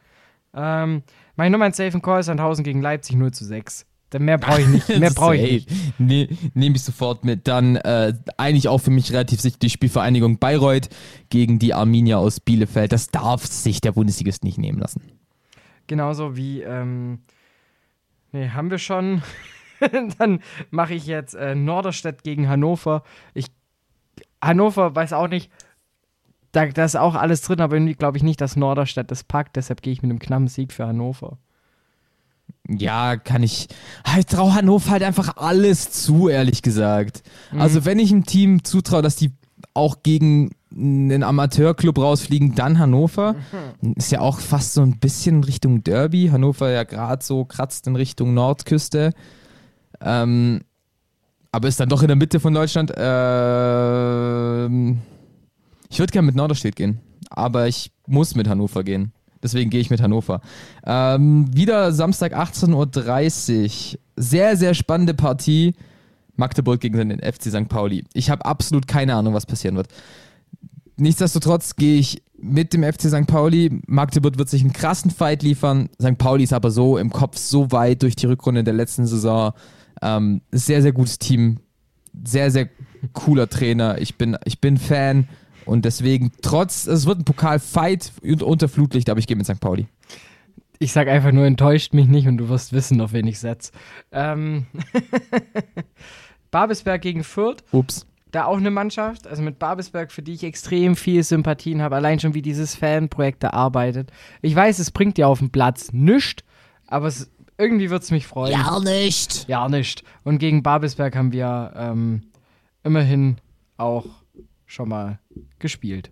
[0.55, 1.03] Ähm,
[1.37, 3.87] mach ich nur mein Safe Call Sandhausen gegen Leipzig 0 zu 6.
[4.19, 4.89] Mehr brauche ich nicht.
[4.99, 5.71] Mehr brauche ich nicht.
[5.99, 7.47] Nee, Nehme ich sofort mit.
[7.47, 10.89] Dann äh, eigentlich auch für mich relativ sicher die Spielvereinigung Bayreuth
[11.29, 12.93] gegen die Arminia aus Bielefeld.
[12.93, 15.03] Das darf sich der Bundesligist nicht nehmen lassen.
[15.87, 17.21] Genauso wie, ähm,
[18.33, 19.23] nee, haben wir schon.
[20.19, 20.41] Dann
[20.71, 23.03] mache ich jetzt äh, Norderstedt gegen Hannover.
[23.35, 23.47] Ich,
[24.43, 25.51] Hannover weiß auch nicht,
[26.53, 29.57] da, da ist auch alles drin, aber irgendwie glaube ich nicht, dass Norderstedt das packt.
[29.57, 31.39] Deshalb gehe ich mit einem knappen Sieg für Hannover.
[32.69, 33.69] Ja, kann ich.
[34.19, 37.23] Ich traue Hannover halt einfach alles zu, ehrlich gesagt.
[37.59, 39.33] Also, wenn ich einem Team zutraue, dass die
[39.75, 43.37] auch gegen einen Amateurclub rausfliegen, dann Hannover.
[43.97, 46.29] Ist ja auch fast so ein bisschen Richtung Derby.
[46.31, 49.13] Hannover ja gerade so kratzt in Richtung Nordküste.
[50.01, 50.61] Ähm,
[51.53, 52.93] aber ist dann doch in der Mitte von Deutschland.
[52.97, 54.99] Ähm,
[55.89, 59.13] ich würde gerne mit Norderstedt gehen, aber ich muss mit Hannover gehen.
[59.43, 60.41] Deswegen gehe ich mit Hannover.
[60.85, 63.99] Ähm, wieder Samstag 18.30 Uhr.
[64.17, 65.75] Sehr, sehr spannende Partie.
[66.37, 67.69] Magdeburg gegen den FC St.
[67.69, 68.05] Pauli.
[68.15, 69.89] Ich habe absolut keine Ahnung, was passieren wird.
[70.97, 73.27] Nichtsdestotrotz gehe ich mit dem FC St.
[73.27, 73.81] Pauli.
[73.87, 75.89] Magdeburg wird sich einen krassen Fight liefern.
[76.01, 76.19] St.
[76.19, 79.53] Pauli ist aber so im Kopf so weit durch die Rückrunde der letzten Saison.
[80.01, 81.59] Ähm, sehr, sehr gutes Team.
[82.25, 82.69] Sehr, sehr
[83.13, 84.01] cooler Trainer.
[84.01, 85.29] Ich bin, ich bin Fan.
[85.69, 89.61] Und deswegen, trotz, es wird ein Pokal-Fight und unter Flutlicht, aber ich gehe mit St.
[89.61, 89.87] Pauli.
[90.79, 93.73] Ich sag einfach nur, enttäuscht mich nicht und du wirst wissen, auf wen ich setze.
[94.11, 94.67] Ähm
[96.51, 97.65] Babelsberg gegen Fürth.
[97.73, 98.07] Ups.
[98.31, 102.19] da auch eine Mannschaft, also mit Babelsberg, für die ich extrem viel Sympathien habe, allein
[102.19, 104.11] schon wie dieses Fanprojekt da arbeitet.
[104.41, 106.45] Ich weiß, es bringt dir auf den Platz nichts,
[106.87, 108.53] aber es, irgendwie wird es mich freuen.
[108.53, 109.47] Ja, nicht.
[109.49, 110.03] Ja, nicht.
[110.25, 112.23] Und gegen Babelsberg haben wir ähm,
[112.85, 113.37] immerhin
[113.77, 114.07] auch
[114.65, 115.19] schon mal
[115.59, 116.11] gespielt.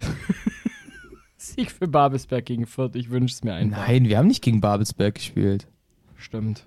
[1.36, 3.86] Sieg für Babelsberg gegen Fürth, ich wünsche es mir einfach.
[3.86, 5.66] Nein, wir haben nicht gegen Babelsberg gespielt.
[6.16, 6.66] Stimmt.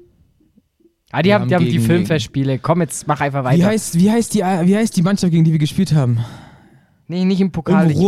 [1.12, 2.60] Ah, die Wir haben, haben die, haben die Filmfestspiele.
[2.60, 3.58] Komm, jetzt mach einfach weiter.
[3.58, 6.20] Wie heißt, wie, heißt die, wie heißt die Mannschaft, gegen die wir gespielt haben?
[7.08, 7.92] nee, nicht im Pokal.
[7.92, 8.00] Ich,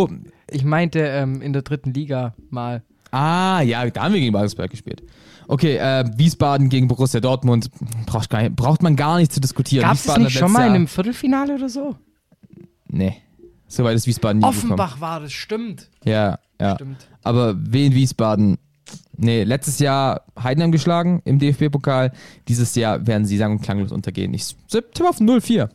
[0.50, 2.84] ich meinte ähm, in der dritten Liga mal.
[3.12, 5.04] Ah, ja, da haben wir gegen Babelsberg gespielt.
[5.47, 7.69] Okay, äh, Wiesbaden gegen Borussia Dortmund.
[8.06, 9.84] Braucht, gar, braucht man gar nicht zu diskutieren.
[9.84, 11.95] Gab es nicht schon mal in einem Viertelfinale oder so?
[12.88, 13.15] Nee.
[13.67, 14.73] Soweit ist Wiesbaden nie gekommen.
[14.73, 15.89] Offenbach war das, stimmt.
[16.03, 16.75] Ja, ja.
[16.75, 17.08] Stimmt.
[17.23, 18.58] Aber Wien Wiesbaden,
[19.17, 22.12] nee, letztes Jahr Heidenheim geschlagen im DFB-Pokal.
[22.47, 24.34] Dieses Jahr werden sie sagen und klanglos untergehen.
[24.34, 25.69] Ich tippe auf 0-4.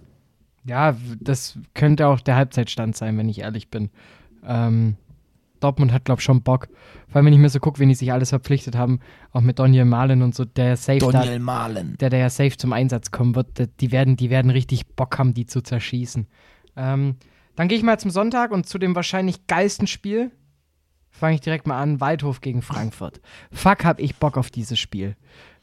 [0.64, 3.90] Ja, das könnte auch der Halbzeitstand sein, wenn ich ehrlich bin.
[4.46, 4.96] Ähm,
[5.60, 6.68] Dortmund hat, glaube ich, schon Bock.
[7.08, 9.00] Vor allem, wenn ich mir so gucke, wen die sich alles verpflichtet haben,
[9.32, 11.96] auch mit Daniel Malen und so, der safe da, Malen.
[12.00, 15.34] der, der ja safe zum Einsatz kommen wird, die werden, die werden richtig Bock haben,
[15.34, 16.26] die zu zerschießen.
[16.76, 17.16] Ähm,
[17.56, 20.30] dann gehe ich mal zum Sonntag und zu dem wahrscheinlich geilsten Spiel.
[21.10, 23.20] Fange ich direkt mal an, Waldhof gegen Frankfurt.
[23.52, 25.16] Fuck, hab ich Bock auf dieses Spiel.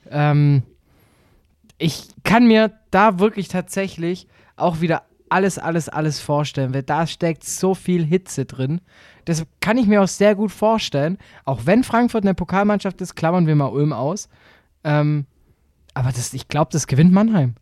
[0.10, 0.63] Ähm,
[1.78, 7.43] ich kann mir da wirklich tatsächlich auch wieder alles, alles, alles vorstellen, weil da steckt
[7.43, 8.82] so viel Hitze drin.
[9.25, 11.17] Das kann ich mir auch sehr gut vorstellen.
[11.45, 14.28] Auch wenn Frankfurt eine Pokalmannschaft ist, klammern wir mal Ulm aus.
[14.84, 15.25] Ähm,
[15.93, 17.56] aber das, ich glaube, das gewinnt Mannheim.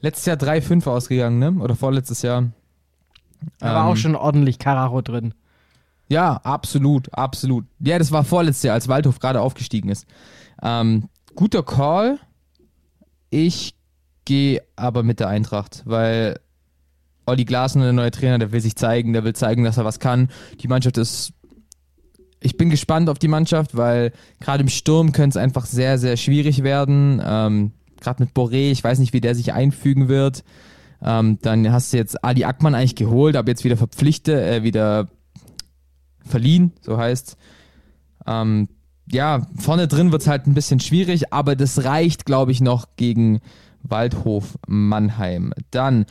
[0.00, 1.52] Letztes Jahr 3-5 ausgegangen, ne?
[1.62, 2.50] Oder vorletztes Jahr.
[3.58, 5.34] Da war Ähm, auch schon ordentlich Karacho drin.
[6.08, 7.66] Ja, absolut, absolut.
[7.78, 10.06] Ja, das war vorletztes Jahr, als Waldhof gerade aufgestiegen ist.
[10.62, 12.18] Ähm, guter Call.
[13.30, 13.74] Ich
[14.24, 16.40] gehe aber mit der Eintracht, weil
[17.26, 20.00] Olli Glasner, der neue Trainer, der will sich zeigen, der will zeigen, dass er was
[20.00, 20.30] kann.
[20.60, 21.32] Die Mannschaft ist.
[22.40, 26.16] Ich bin gespannt auf die Mannschaft, weil gerade im Sturm könnte es einfach sehr, sehr
[26.16, 27.22] schwierig werden.
[27.24, 30.42] Ähm, gerade mit Boré, ich weiß nicht, wie der sich einfügen wird.
[31.02, 35.08] Ähm, dann hast du jetzt Ali Ackmann eigentlich geholt, aber jetzt wieder verpflichtet, äh, wieder
[36.24, 37.36] verliehen, so heißt.
[38.26, 38.68] Ähm,
[39.10, 42.86] ja, vorne drin wird es halt ein bisschen schwierig, aber das reicht, glaube ich, noch
[42.96, 43.40] gegen
[43.82, 45.52] Waldhof Mannheim.
[45.70, 46.06] Dann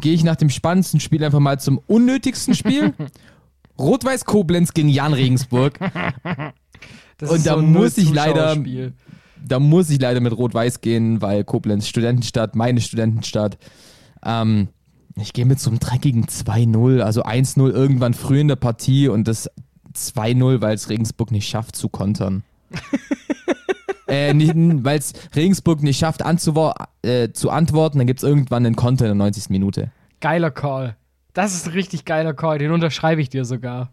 [0.00, 2.92] gehe ich nach dem spannendsten Spiel einfach mal zum unnötigsten Spiel.
[3.78, 5.78] Rot-Weiß Koblenz gegen Jan Regensburg.
[7.18, 8.56] Das Und da ein muss ich leider-.
[9.46, 13.58] Da muss ich leider mit Rot-Weiß gehen, weil Koblenz Studentenstadt, meine Studentenstadt.
[14.24, 14.68] Ähm,
[15.16, 19.28] ich gehe mit so einem dreckigen 2-0, also 1-0 irgendwann früh in der Partie und
[19.28, 19.48] das
[19.94, 22.42] 2-0, weil es Regensburg nicht schafft zu kontern.
[24.06, 29.04] äh, weil es Regensburg nicht schafft äh, zu antworten, dann gibt es irgendwann einen Konter
[29.04, 29.50] in der 90.
[29.50, 29.92] Minute.
[30.20, 30.96] Geiler Call.
[31.32, 32.58] Das ist ein richtig geiler Call.
[32.58, 33.92] Den unterschreibe ich dir sogar.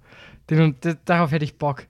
[0.49, 1.87] Den, darauf hätte ich Bock.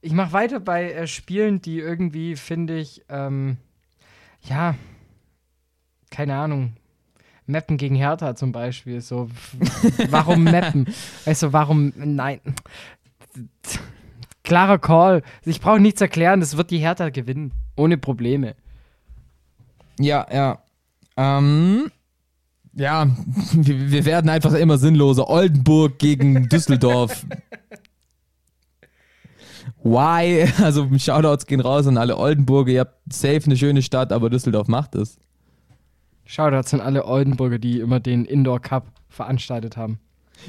[0.00, 3.56] Ich mache weiter bei äh, Spielen, die irgendwie, finde ich, ähm,
[4.42, 4.74] ja,
[6.10, 6.74] keine Ahnung.
[7.46, 9.00] Mappen gegen Hertha zum Beispiel.
[9.00, 9.28] So,
[10.08, 10.86] warum Mappen?
[11.24, 11.92] Weißt du, warum?
[11.96, 12.40] Nein.
[14.42, 15.22] Klarer Call.
[15.44, 16.40] Ich brauche nichts erklären.
[16.40, 17.52] Das wird die Hertha gewinnen.
[17.76, 18.54] Ohne Probleme.
[19.98, 20.58] Ja, ja.
[21.16, 21.90] Ähm,
[22.74, 23.06] ja,
[23.52, 25.28] wir, wir werden einfach immer sinnloser.
[25.28, 27.24] Oldenburg gegen Düsseldorf.
[29.82, 30.48] Why?
[30.62, 32.72] Also Shoutouts gehen raus an alle Oldenburger.
[32.72, 35.18] Ihr habt safe eine schöne Stadt, aber Düsseldorf macht es.
[36.26, 39.98] Shoutouts an alle Oldenburger, die immer den Indoor Cup veranstaltet haben.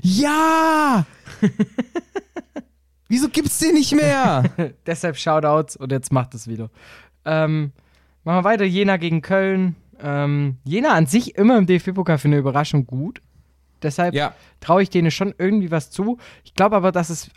[0.01, 1.05] Ja!
[3.07, 4.43] Wieso gibt's den nicht mehr?
[4.85, 6.69] Deshalb Shoutouts und jetzt macht es wieder.
[7.23, 7.71] Ähm,
[8.23, 8.65] machen wir weiter.
[8.65, 9.75] Jena gegen Köln.
[10.01, 13.21] Ähm, Jena an sich immer im DFB-Pokal für eine Überraschung gut.
[13.83, 14.33] Deshalb Ja.
[14.59, 16.17] traue ich denen schon irgendwie was zu.
[16.43, 17.29] Ich glaube aber, dass es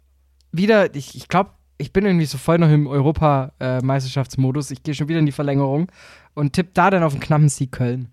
[0.53, 4.70] wieder, ich, ich glaube, ich bin irgendwie so voll noch im Europameisterschaftsmodus.
[4.70, 5.92] Ich gehe schon wieder in die Verlängerung
[6.35, 8.09] und tippe da dann auf einen knappen Sieg Köln.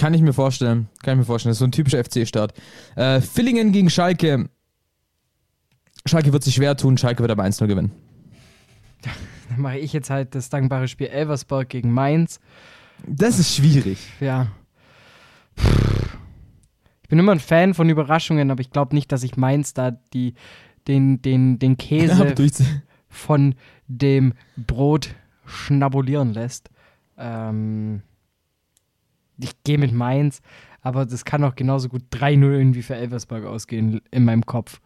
[0.00, 0.88] Kann ich mir vorstellen.
[1.02, 1.50] Kann ich mir vorstellen.
[1.50, 2.54] Das ist so ein typischer FC-Start.
[2.96, 4.48] Äh, Villingen gegen Schalke.
[6.06, 7.92] Schalke wird sich schwer tun, Schalke wird aber 1-0 gewinnen.
[9.02, 12.40] Dann mache ich jetzt halt das dankbare Spiel Elversberg gegen Mainz.
[13.06, 13.98] Das ist schwierig.
[14.20, 14.46] Ja.
[17.02, 19.90] Ich bin immer ein Fan von Überraschungen, aber ich glaube nicht, dass ich Mainz da
[19.90, 20.32] die,
[20.88, 22.34] den, den, den Käse
[23.10, 23.54] von
[23.86, 26.70] dem Brot schnabulieren lässt.
[27.18, 28.00] Ähm,
[29.42, 30.40] ich gehe mit Mainz,
[30.82, 34.80] aber das kann auch genauso gut 3-0 irgendwie für Elversberg ausgehen in meinem Kopf.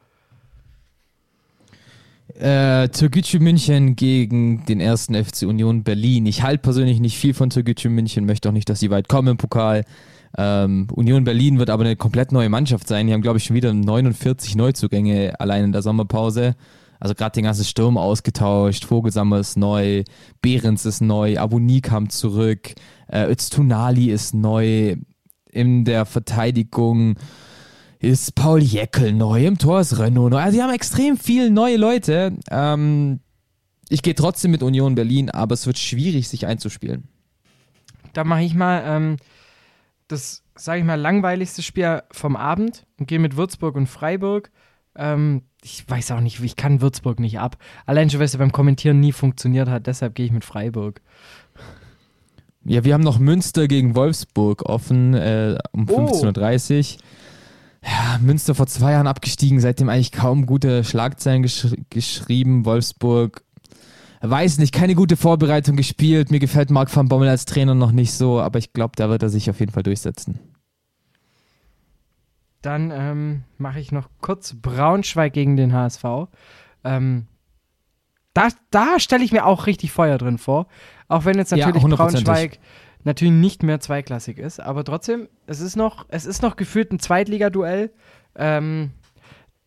[2.35, 6.27] Äh, Türkgücü München gegen den ersten FC Union Berlin.
[6.27, 9.29] Ich halte persönlich nicht viel von Türkgücü München, möchte auch nicht, dass sie weit kommen
[9.29, 9.85] im Pokal.
[10.37, 13.07] Ähm, Union Berlin wird aber eine komplett neue Mannschaft sein.
[13.07, 16.57] Die haben, glaube ich, schon wieder 49 Neuzugänge allein in der Sommerpause.
[16.99, 18.85] Also gerade den ganzen Sturm ausgetauscht.
[18.85, 20.05] Vogelsammer ist neu,
[20.41, 22.75] Behrens ist neu, Abuni kam zurück,
[23.09, 24.97] äh, Öztunali ist neu.
[25.51, 27.17] In der Verteidigung
[28.01, 30.39] ist Paul Jäckel neu, im Tor ist Renault neu.
[30.39, 32.37] Also die haben extrem viele neue Leute.
[32.51, 33.21] Ähm,
[33.89, 37.09] ich gehe trotzdem mit Union Berlin, aber es wird schwierig, sich einzuspielen.
[38.13, 39.17] Da mache ich mal ähm,
[40.09, 44.51] das, sage ich mal, langweiligste Spiel vom Abend und gehe mit Würzburg und Freiburg.
[44.97, 47.57] Ähm, ich weiß auch nicht, ich kann Würzburg nicht ab.
[47.87, 51.01] Allein schon, weil es beim Kommentieren nie funktioniert hat, deshalb gehe ich mit Freiburg.
[52.65, 56.07] Ja, wir haben noch Münster gegen Wolfsburg offen äh, um Oh.
[56.09, 57.01] 15.30 Uhr.
[57.85, 62.65] Ja, Münster vor zwei Jahren abgestiegen, seitdem eigentlich kaum gute Schlagzeilen gesch geschrieben.
[62.65, 63.45] Wolfsburg,
[64.23, 66.31] weiß nicht, keine gute Vorbereitung gespielt.
[66.31, 69.23] Mir gefällt Marc van Bommel als Trainer noch nicht so, aber ich glaube, da wird
[69.23, 70.41] er sich auf jeden Fall durchsetzen.
[72.63, 76.05] Dann ähm, mache ich noch kurz Braunschweig gegen den HSV.
[76.85, 77.27] Ähm,
[78.35, 80.67] da da stelle ich mir auch richtig Feuer drin vor.
[81.09, 82.25] Auch wenn jetzt Ja, natürlich hundertprozentig.
[82.25, 82.59] Braunschweig
[83.05, 84.61] natürlich nicht mehr zweiklassig ist.
[84.61, 87.93] Aber trotzdem, es ist noch, es ist noch gefühlt ein Zweitligaduell.
[88.37, 88.91] Ähm,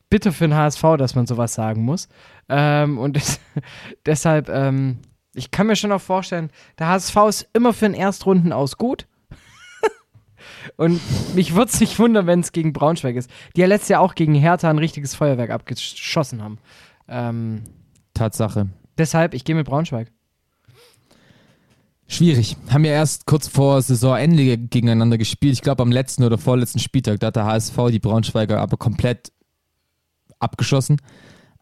[0.10, 2.10] bitter für den HSV, dass man sowas sagen muss.
[2.49, 3.39] Ähm, und des,
[4.06, 4.99] deshalb, ähm,
[5.34, 6.49] ich kann mir schon auch vorstellen,
[6.80, 9.08] der HSV ist immer für den Erstrunden aus gut.
[10.77, 10.99] Und
[11.36, 14.15] mich würde es nicht wundern, wenn es gegen Braunschweig ist, die ja letztes Jahr auch
[14.15, 16.58] gegen Hertha ein richtiges Feuerwerk abgeschossen haben.
[17.08, 17.63] Ähm,
[18.17, 18.67] Tatsache.
[18.97, 20.12] deshalb, ich gehe mit Braunschweig.
[22.10, 22.56] Schwierig.
[22.69, 25.53] Haben ja erst kurz vor Saisonende gegeneinander gespielt.
[25.53, 27.19] Ich glaube am letzten oder vorletzten Spieltag.
[27.19, 29.34] Da hat der HSV die Braunschweiger aber komplett
[30.39, 31.01] abgeschossen.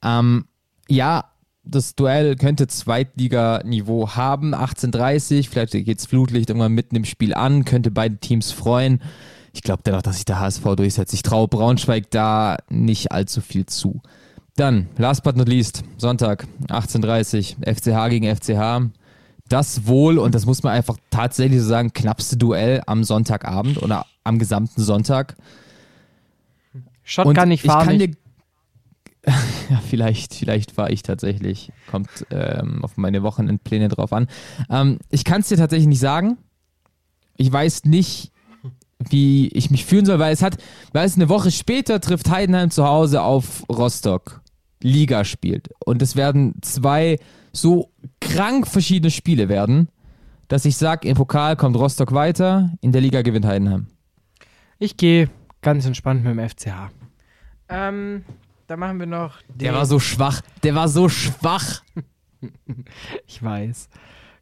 [0.03, 0.45] Ähm,
[0.87, 1.25] ja,
[1.63, 4.53] das Duell könnte Zweitliganiveau haben.
[4.53, 5.49] 18:30.
[5.49, 7.65] Vielleicht geht's Flutlicht irgendwann mitten im Spiel an.
[7.65, 9.01] Könnte beide Teams freuen.
[9.51, 11.13] Ich glaube dennoch, dass sich der HSV durchsetzt.
[11.15, 14.01] Ich traue Braunschweig da nicht allzu viel zu.
[14.55, 18.89] Dann, last but not least, Sonntag, 18.30 FCH gegen FCH.
[19.49, 24.05] Das wohl, und das muss man einfach tatsächlich so sagen, knappste Duell am Sonntagabend oder
[24.23, 25.35] am gesamten Sonntag.
[27.03, 27.85] Schott Und kann ich fahren.
[27.85, 28.17] kann nicht.
[29.25, 29.33] dir,
[29.69, 34.27] ja, vielleicht, vielleicht war ich tatsächlich, kommt ähm, auf meine Wochenendpläne drauf an.
[34.69, 36.37] Ähm, ich kann es dir tatsächlich nicht sagen.
[37.37, 38.31] Ich weiß nicht,
[38.99, 40.57] wie ich mich fühlen soll, weil es hat,
[40.93, 44.41] weil es eine Woche später trifft Heidenheim zu Hause auf Rostock.
[44.85, 45.69] Liga spielt.
[45.83, 47.17] Und es werden zwei
[47.51, 47.89] so
[48.21, 49.89] krank verschiedene Spiele werden,
[50.47, 53.87] dass ich sage, im Pokal kommt Rostock weiter, in der Liga gewinnt Heidenheim.
[54.77, 55.29] Ich gehe
[55.61, 56.91] ganz entspannt mit dem FCH.
[57.69, 58.23] Ähm,
[58.67, 59.39] da machen wir noch.
[59.47, 60.41] Der war so schwach.
[60.63, 61.81] Der war so schwach.
[63.25, 63.89] Ich weiß.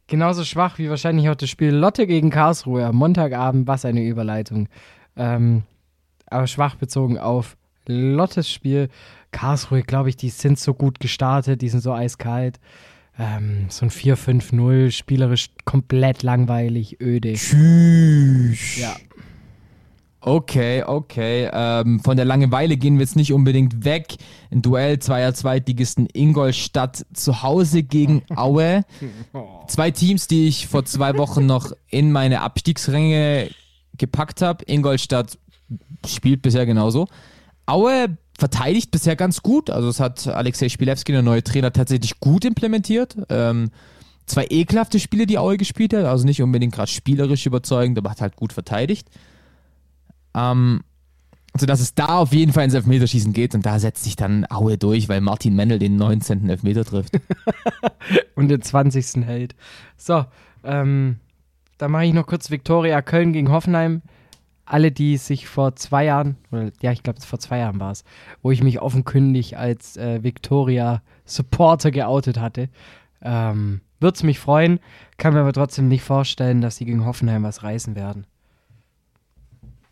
[0.08, 3.66] Genauso schwach wie wahrscheinlich auch das Spiel Lotte gegen Karlsruhe am Montagabend.
[3.66, 4.68] Was eine Überleitung.
[5.16, 5.62] Ähm,
[6.26, 8.88] aber schwach bezogen auf Lottes Spiel.
[9.30, 12.60] Karlsruhe, glaube ich, die sind so gut gestartet, die sind so eiskalt.
[13.18, 17.34] Ähm, so ein 4-5-0, spielerisch komplett langweilig, öde.
[17.34, 18.76] Tschüss.
[18.76, 18.96] Ja.
[20.26, 21.50] Okay, okay.
[21.52, 24.14] Ähm, von der Langeweile gehen wir jetzt nicht unbedingt weg.
[24.50, 28.84] Ein Duell zweier Zweitligisten Ingolstadt zu Hause gegen Aue.
[29.68, 33.50] Zwei Teams, die ich vor zwei Wochen noch in meine Abstiegsränge
[33.98, 34.64] gepackt habe.
[34.66, 35.38] Ingolstadt
[36.06, 37.06] spielt bisher genauso.
[37.66, 39.70] Aue verteidigt bisher ganz gut.
[39.70, 43.16] Also es hat Alexei Spilewski, der neue Trainer, tatsächlich gut implementiert.
[43.28, 43.70] Ähm,
[44.26, 46.04] zwei ekelhafte Spiele, die Aue gespielt hat.
[46.04, 49.08] Also nicht unbedingt gerade spielerisch überzeugend, aber hat halt gut verteidigt.
[50.34, 50.82] Ähm,
[51.56, 54.76] sodass es da auf jeden Fall ins Elfmeterschießen geht und da setzt sich dann Aue
[54.76, 56.48] durch, weil Martin Mendel den 19.
[56.48, 57.20] Elfmeter trifft.
[58.34, 59.24] Und den 20.
[59.24, 59.54] hält.
[59.96, 60.24] So,
[60.64, 61.20] ähm,
[61.78, 64.02] dann mache ich noch kurz Viktoria Köln gegen Hoffenheim.
[64.66, 68.04] Alle, die sich vor zwei Jahren, oder ja, ich glaube, vor zwei Jahren war es,
[68.42, 72.70] wo ich mich offenkundig als äh, Viktoria-Supporter geoutet hatte,
[73.20, 74.80] ähm, würde es mich freuen,
[75.16, 78.26] kann mir aber trotzdem nicht vorstellen, dass sie gegen Hoffenheim was reißen werden.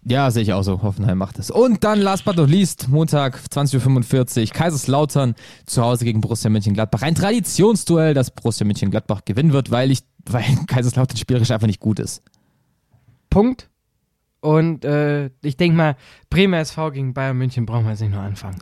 [0.05, 0.83] Ja, sehe ich auch so.
[0.83, 1.51] Hoffenheim macht es.
[1.51, 7.03] Und dann, last but not least, Montag 20.45 Uhr, Kaiserslautern zu Hause gegen Borussia Mönchengladbach.
[7.03, 12.01] Ein Traditionsduell, das Borussia Mönchengladbach gewinnen wird, weil, ich, weil Kaiserslautern spielerisch einfach nicht gut
[12.01, 12.23] ist.
[13.31, 13.71] Punkt.
[14.43, 15.97] Und äh, ich denke mal,
[16.29, 18.61] Bremer SV gegen Bayern München brauchen wir jetzt nicht nur anfangen.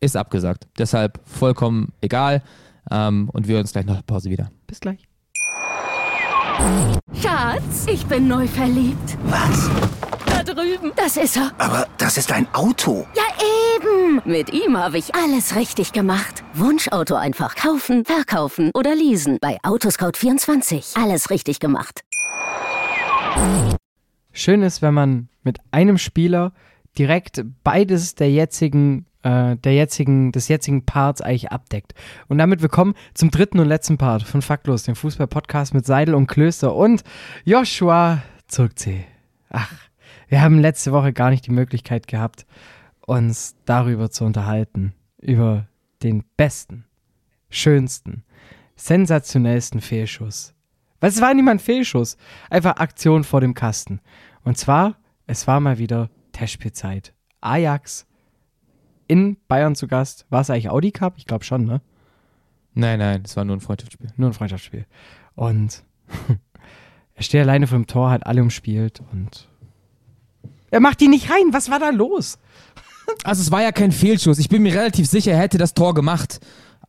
[0.00, 0.66] Ist abgesagt.
[0.78, 2.42] Deshalb vollkommen egal.
[2.90, 4.50] Ähm, und wir hören uns gleich nach der Pause wieder.
[4.66, 5.06] Bis gleich.
[7.20, 9.18] Schatz, ich bin neu verliebt.
[9.24, 9.70] Was?
[10.24, 10.92] Da drüben.
[10.96, 11.52] Das ist er.
[11.58, 13.06] Aber das ist ein Auto.
[13.14, 13.24] Ja,
[13.76, 14.22] eben.
[14.24, 16.42] Mit ihm habe ich alles richtig gemacht.
[16.54, 19.36] Wunschauto einfach kaufen, verkaufen oder leasen.
[19.40, 21.00] Bei Autoscout24.
[21.02, 22.04] Alles richtig gemacht.
[24.32, 26.52] Schön ist, wenn man mit einem Spieler
[26.98, 31.94] direkt beides der jetzigen, äh, der jetzigen, des jetzigen Parts eigentlich abdeckt.
[32.28, 36.26] Und damit willkommen zum dritten und letzten Part von Faktlos, dem Fußball-Podcast mit Seidel und
[36.26, 37.02] Klöster und
[37.44, 39.04] Joshua Zurückzeh.
[39.50, 39.72] Ach,
[40.28, 42.46] wir haben letzte Woche gar nicht die Möglichkeit gehabt,
[43.00, 44.94] uns darüber zu unterhalten.
[45.20, 45.66] Über
[46.02, 46.84] den besten,
[47.50, 48.24] schönsten,
[48.76, 50.54] sensationellsten Fehlschuss.
[51.00, 52.16] Es war ein Fehlschuss.
[52.50, 54.00] Einfach Aktion vor dem Kasten.
[54.48, 54.96] Und zwar,
[55.26, 57.12] es war mal wieder Testspielzeit.
[57.42, 58.06] Ajax
[59.06, 60.24] in Bayern zu Gast.
[60.30, 61.18] War es eigentlich Audi Cup?
[61.18, 61.82] Ich glaube schon, ne?
[62.72, 64.08] Nein, nein, das war nur ein Freundschaftsspiel.
[64.16, 64.86] Nur ein Freundschaftsspiel.
[65.34, 65.84] Und
[67.14, 69.50] er steht alleine vor dem Tor, hat alle umspielt und
[70.70, 71.52] Er macht die nicht rein.
[71.52, 72.38] Was war da los?
[73.24, 74.38] Also es war ja kein Fehlschuss.
[74.38, 76.40] Ich bin mir relativ sicher, er hätte das Tor gemacht.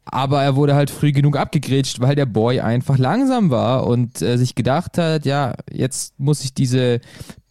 [0.06, 4.38] Aber er wurde halt früh genug abgegrätscht, weil der Boy einfach langsam war und äh,
[4.38, 7.00] sich gedacht hat, ja, jetzt muss ich diese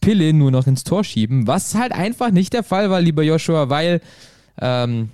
[0.01, 1.47] Pille nur noch ins Tor schieben.
[1.47, 4.01] Was halt einfach nicht der Fall war, lieber Joshua, weil
[4.61, 5.09] ähm,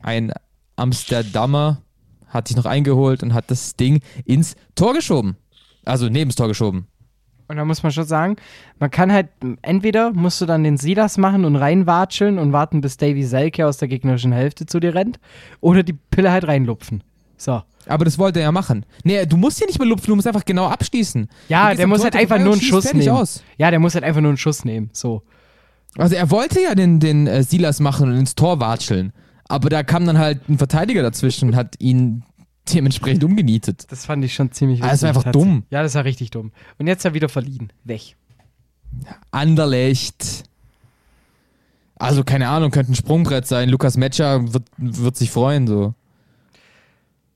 [0.00, 0.32] ein
[0.76, 1.82] Amsterdamer
[2.26, 5.36] hat sich noch eingeholt und hat das Ding ins Tor geschoben.
[5.84, 6.86] Also neben das Tor geschoben.
[7.48, 8.36] Und da muss man schon sagen,
[8.78, 9.28] man kann halt,
[9.62, 13.78] entweder musst du dann den Silas machen und reinwatscheln und warten, bis Davy Selke aus
[13.78, 15.18] der gegnerischen Hälfte zu dir rennt,
[15.60, 17.02] oder die Pille halt reinlupfen.
[17.40, 17.62] So.
[17.86, 18.84] Aber das wollte er ja machen.
[19.02, 21.28] Nee, du musst ja nicht mehr lupfen, du musst einfach genau abschließen.
[21.48, 23.08] Ja, der muss Tor halt einfach nur einen Schuss nehmen.
[23.08, 23.42] Aus.
[23.56, 24.90] Ja, der muss halt einfach nur einen Schuss nehmen.
[24.92, 25.22] So.
[25.96, 29.12] Also er wollte ja den, den äh, Silas machen und ins Tor watscheln.
[29.48, 32.22] Aber da kam dann halt ein Verteidiger dazwischen und hat ihn
[32.72, 33.86] dementsprechend umgenietet.
[33.88, 35.64] Das fand ich schon ziemlich Ah, das war witzig, einfach dumm.
[35.70, 36.52] Ja, das war richtig dumm.
[36.78, 37.72] Und jetzt ja wieder verliehen.
[37.84, 38.16] Weg.
[39.30, 40.44] Anderlecht.
[41.96, 43.70] Also keine Ahnung, könnte ein Sprungbrett sein.
[43.70, 45.94] Lukas Metscher wird, wird sich freuen so.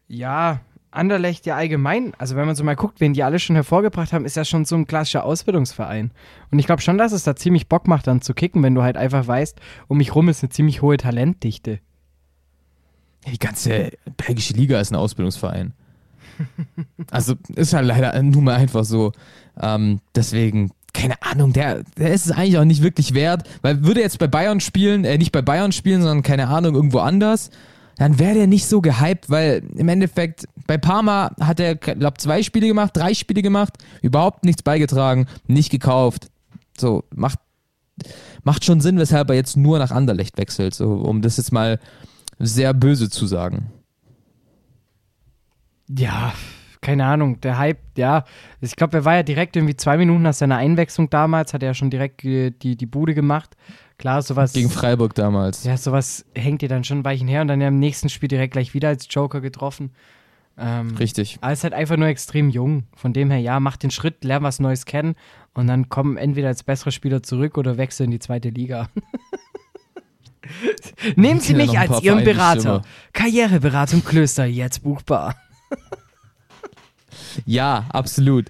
[0.09, 0.61] Ja,
[0.95, 4.25] Anderlecht ja allgemein, also wenn man so mal guckt, wen die alle schon hervorgebracht haben,
[4.25, 6.13] ist ja schon so ein klassischer Ausbildungsverein.
[6.53, 8.83] Und ich glaube schon, dass es da ziemlich Bock macht, dann zu kicken, wenn du
[8.83, 11.81] halt einfach weißt, um mich rum ist eine ziemlich hohe Talentdichte.
[13.27, 15.73] Die ganze belgische Liga ist ein Ausbildungsverein.
[17.11, 19.13] Also ist halt leider nun mal einfach so.
[19.61, 24.01] Ähm, deswegen, keine Ahnung, der, der ist es eigentlich auch nicht wirklich wert, weil würde
[24.01, 27.51] jetzt bei Bayern spielen, äh, nicht bei Bayern spielen, sondern keine Ahnung, irgendwo anders,
[27.97, 32.43] dann wäre der nicht so gehypt, weil im Endeffekt bei Parma hat er, glaube zwei
[32.43, 36.29] Spiele gemacht, drei Spiele gemacht, überhaupt nichts beigetragen, nicht gekauft.
[36.79, 37.39] So, macht,
[38.43, 41.79] macht schon Sinn, weshalb er jetzt nur nach Anderlecht wechselt, so, um das jetzt mal
[42.39, 43.71] sehr böse zu sagen.
[45.89, 46.33] Ja,
[46.81, 48.25] keine Ahnung, der Hype, ja.
[48.61, 51.71] Ich glaube, er war ja direkt irgendwie zwei Minuten nach seiner Einwechslung damals, hat er
[51.71, 53.57] ja schon direkt die, die Bude gemacht.
[53.99, 54.53] Klar, sowas.
[54.53, 55.65] Gegen Freiburg damals.
[55.65, 58.29] Ja, sowas hängt dir dann schon ein Weichen her und dann ja im nächsten Spiel
[58.29, 59.93] direkt gleich wieder als Joker getroffen.
[60.57, 61.39] Ähm, Richtig.
[61.41, 62.85] Aber ist halt einfach nur extrem jung.
[62.95, 65.15] Von dem her, ja, mach den Schritt, lern was Neues kennen
[65.53, 68.89] und dann kommen entweder als bessere Spieler zurück oder wechseln in die zweite Liga.
[71.17, 72.83] Nehmen Sie mich als Ihren Berater.
[73.13, 75.37] Karriereberatung Klöster, jetzt buchbar.
[77.47, 78.47] Ja, absolut.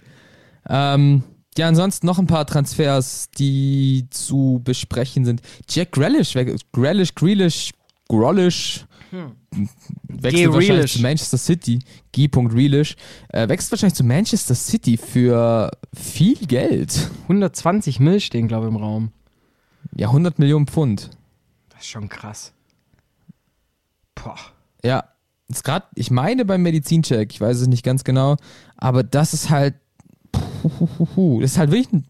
[0.68, 1.22] Ähm,
[1.56, 5.40] ja, ansonsten noch ein paar Transfers, die zu besprechen sind.
[5.68, 7.70] Jack Grealish, we- Grealish, Grealish,
[8.08, 8.86] Grolish,
[10.08, 10.92] wechselt wahrscheinlich Grealish.
[10.94, 11.78] zu Manchester City.
[12.12, 12.28] G.
[12.28, 12.96] Grealish,
[13.28, 17.10] äh, wechselt wahrscheinlich zu Manchester City für viel Geld.
[17.28, 19.12] 120 Mill stehen, glaube ich, im Raum.
[19.96, 21.10] Ja, 100 Millionen Pfund.
[21.70, 22.52] Das ist schon krass.
[24.14, 24.36] Boah.
[24.84, 25.04] Ja,
[25.48, 28.36] ist gerade, ich meine beim Medizincheck, ich weiß es nicht ganz genau,
[28.76, 29.74] aber das ist halt,
[30.68, 32.04] puhuhuhu, das ist halt wirklich ein,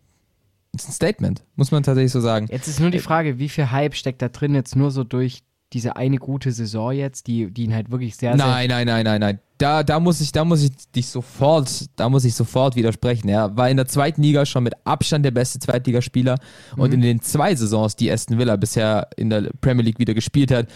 [0.75, 2.47] ist ein Statement, muss man tatsächlich so sagen.
[2.51, 5.43] Jetzt ist nur die Frage, wie viel Hype steckt da drin jetzt nur so durch
[5.73, 9.05] diese eine gute Saison jetzt, die, die ihn halt wirklich sehr, sehr Nein, nein, nein,
[9.05, 9.41] nein, nein.
[9.59, 13.29] Da, da muss ich, da muss ich dich sofort, da muss ich sofort widersprechen.
[13.29, 16.39] Er war in der zweiten Liga schon mit Abstand der beste Zweitligaspieler
[16.77, 20.51] und in den zwei Saisons, die Aston Villa bisher in der Premier League wieder gespielt
[20.53, 20.69] hat,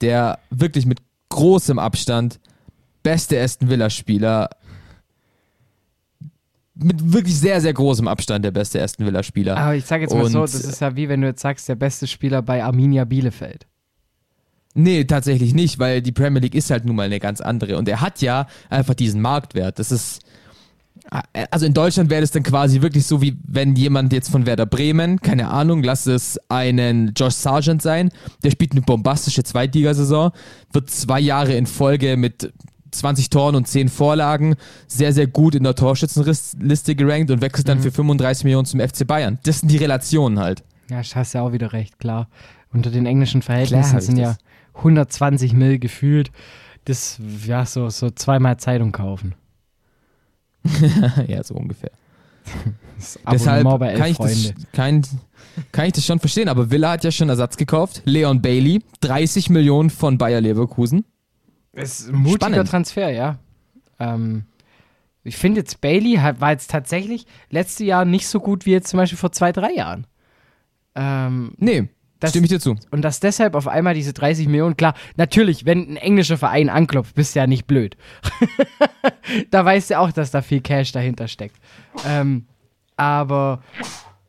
[0.00, 2.40] der wirklich mit großem Abstand
[3.02, 4.50] beste Aston Villa Spieler
[6.82, 9.56] mit wirklich sehr, sehr großem Abstand der beste Aston Villa Spieler.
[9.56, 11.68] Aber ich sage jetzt mal Und- so, das ist ja wie wenn du jetzt sagst,
[11.68, 13.66] der beste Spieler bei Arminia Bielefeld.
[14.74, 17.76] Nee, tatsächlich nicht, weil die Premier League ist halt nun mal eine ganz andere.
[17.76, 19.78] Und er hat ja einfach diesen Marktwert.
[19.78, 20.20] Das ist.
[21.50, 24.66] Also in Deutschland wäre das dann quasi wirklich so, wie wenn jemand jetzt von Werder
[24.66, 28.10] Bremen, keine Ahnung, lass es einen Josh Sargent sein,
[28.44, 30.30] der spielt eine bombastische Zweitligasaison,
[30.72, 32.52] wird zwei Jahre in Folge mit
[32.90, 37.80] 20 Toren und 10 Vorlagen sehr, sehr gut in der Torschützenliste gerankt und wechselt dann
[37.80, 39.38] für 35 Millionen zum FC Bayern.
[39.44, 40.62] Das sind die Relationen halt.
[40.88, 42.28] Ja, hast ja auch wieder recht, klar.
[42.72, 44.38] Unter den englischen Verhältnissen ich sind ja das.
[44.74, 46.30] 120 Mill gefühlt.
[46.84, 49.34] Das, ja, so, so zweimal Zeitung kaufen.
[51.26, 51.90] ja, so ungefähr.
[53.30, 53.64] Deshalb
[53.96, 55.02] kann ich, das, kann,
[55.72, 56.48] kann ich das schon verstehen.
[56.48, 58.02] Aber Villa hat ja schon Ersatz gekauft.
[58.04, 61.04] Leon Bailey, 30 Millionen von Bayer Leverkusen.
[61.72, 62.68] Das ist ein mutiger Spannend.
[62.70, 63.38] Transfer, ja.
[63.98, 64.44] Ähm,
[65.22, 68.88] ich finde jetzt, Bailey hat, war jetzt tatsächlich letzte Jahr nicht so gut wie jetzt
[68.88, 70.06] zum Beispiel vor zwei, drei Jahren.
[70.94, 72.76] Ähm, Nee, Das- stimme ich dir zu.
[72.90, 77.14] und dass deshalb auf einmal diese 30 Millionen, klar, natürlich, wenn ein englischer Verein anklopft,
[77.14, 77.96] bist du ja nicht blöd.
[79.50, 81.56] da weißt du auch, dass da viel Cash dahinter steckt.
[82.06, 82.46] Ähm,
[82.96, 83.62] aber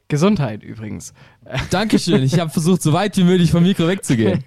[0.08, 1.14] Gesundheit übrigens.
[1.72, 2.22] Dankeschön.
[2.24, 4.44] Ich habe versucht, so weit wie möglich vom Mikro wegzugehen.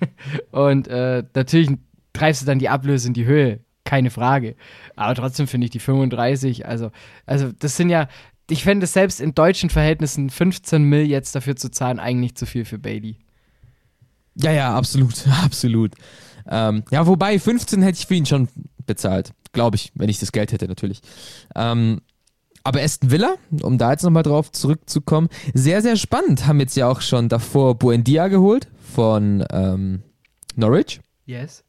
[0.53, 1.70] Und äh, natürlich
[2.14, 4.56] treibst du dann die Ablöse in die Höhe, keine Frage.
[4.96, 6.90] Aber trotzdem finde ich die 35, also,
[7.26, 8.08] also das sind ja,
[8.48, 12.46] ich fände es selbst in deutschen Verhältnissen 15 Mill jetzt dafür zu zahlen eigentlich zu
[12.46, 13.18] viel für Bailey.
[14.34, 15.92] Ja, ja, absolut, absolut.
[16.48, 18.48] Ähm, ja, wobei 15 hätte ich für ihn schon
[18.86, 21.00] bezahlt, glaube ich, wenn ich das Geld hätte natürlich.
[21.54, 22.00] Ähm,
[22.64, 26.46] aber Aston Villa, um da jetzt nochmal drauf zurückzukommen, sehr, sehr spannend.
[26.46, 30.02] Haben jetzt ja auch schon davor Buendia geholt von ähm,
[30.56, 31.00] Norwich.
[31.26, 31.62] Yes.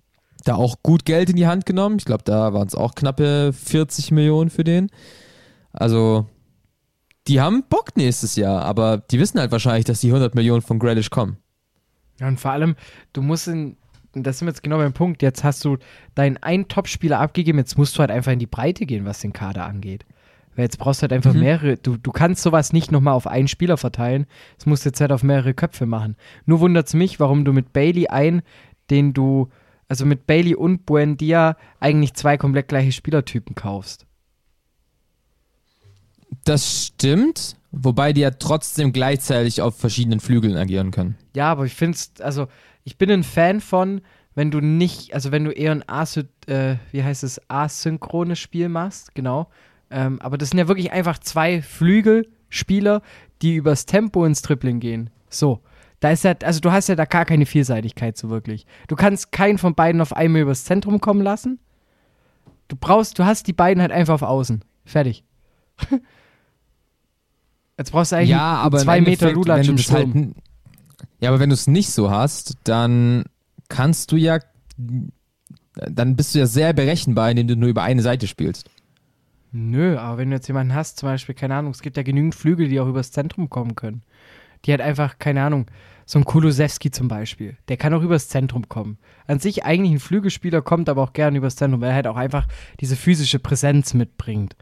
[0.45, 1.97] Da auch gut Geld in die Hand genommen.
[1.99, 4.89] Ich glaube, da waren es auch knappe 40 Millionen für den.
[5.73, 6.27] Also,
[7.27, 10.79] die haben Bock nächstes Jahr, aber die wissen halt wahrscheinlich, dass die 100 Millionen von
[10.79, 11.37] Grealish kommen.
[12.19, 12.75] Ja, und vor allem,
[13.13, 13.75] du musst in,
[14.13, 15.77] das sind wir jetzt genau beim Punkt, jetzt hast du
[16.13, 19.33] deinen einen Topspieler abgegeben, jetzt musst du halt einfach in die Breite gehen, was den
[19.33, 20.05] Kader angeht.
[20.55, 21.39] Weil jetzt brauchst du halt einfach Mhm.
[21.41, 24.27] mehrere, du, du kannst sowas nicht nochmal auf einen Spieler verteilen,
[24.57, 26.15] das musst du jetzt halt auf mehrere Köpfe machen.
[26.45, 28.43] Nur wundert es mich, warum du mit Bailey ein,
[28.91, 29.49] den du,
[29.87, 34.05] also mit Bailey und Buendia eigentlich zwei komplett gleiche Spielertypen kaufst.
[36.43, 41.15] Das stimmt, wobei die ja trotzdem gleichzeitig auf verschiedenen Flügeln agieren können.
[41.35, 42.47] Ja, aber ich finde es, also
[42.83, 44.01] ich bin ein Fan von,
[44.35, 48.69] wenn du nicht, also wenn du eher ein Asy äh, wie heißt es, asynchrones Spiel
[48.69, 49.49] machst, genau.
[49.89, 53.01] Ähm, aber das sind ja wirklich einfach zwei Flügelspieler,
[53.41, 55.09] die übers Tempo ins Dribbling gehen.
[55.29, 55.61] So.
[56.05, 58.67] Da ist ja, also du hast ja da gar keine Vielseitigkeit so wirklich.
[58.87, 61.57] Du kannst keinen von beiden auf einmal übers Zentrum kommen lassen.
[62.67, 64.63] Du brauchst, du hast die beiden halt einfach auf Außen.
[64.85, 65.23] Fertig.
[67.79, 70.13] Jetzt brauchst du eigentlich ja, zwei Meter Lulatsch im das Sturm.
[70.13, 70.35] halt,
[71.21, 73.23] Ja, aber wenn du es nicht so hast, dann
[73.67, 74.37] kannst du ja,
[75.73, 78.69] dann bist du ja sehr berechenbar, indem du nur über eine Seite spielst.
[79.51, 82.35] Nö, aber wenn du jetzt jemanden hast, zum Beispiel, keine Ahnung, es gibt ja genügend
[82.35, 84.03] Flügel, die auch übers Zentrum kommen können.
[84.65, 85.67] Die hat einfach, keine Ahnung,
[86.05, 88.99] so ein Kulusewski zum Beispiel, der kann auch übers Zentrum kommen.
[89.25, 92.15] An sich eigentlich ein Flügelspieler kommt aber auch gerne übers Zentrum, weil er halt auch
[92.15, 92.47] einfach
[92.79, 94.55] diese physische Präsenz mitbringt.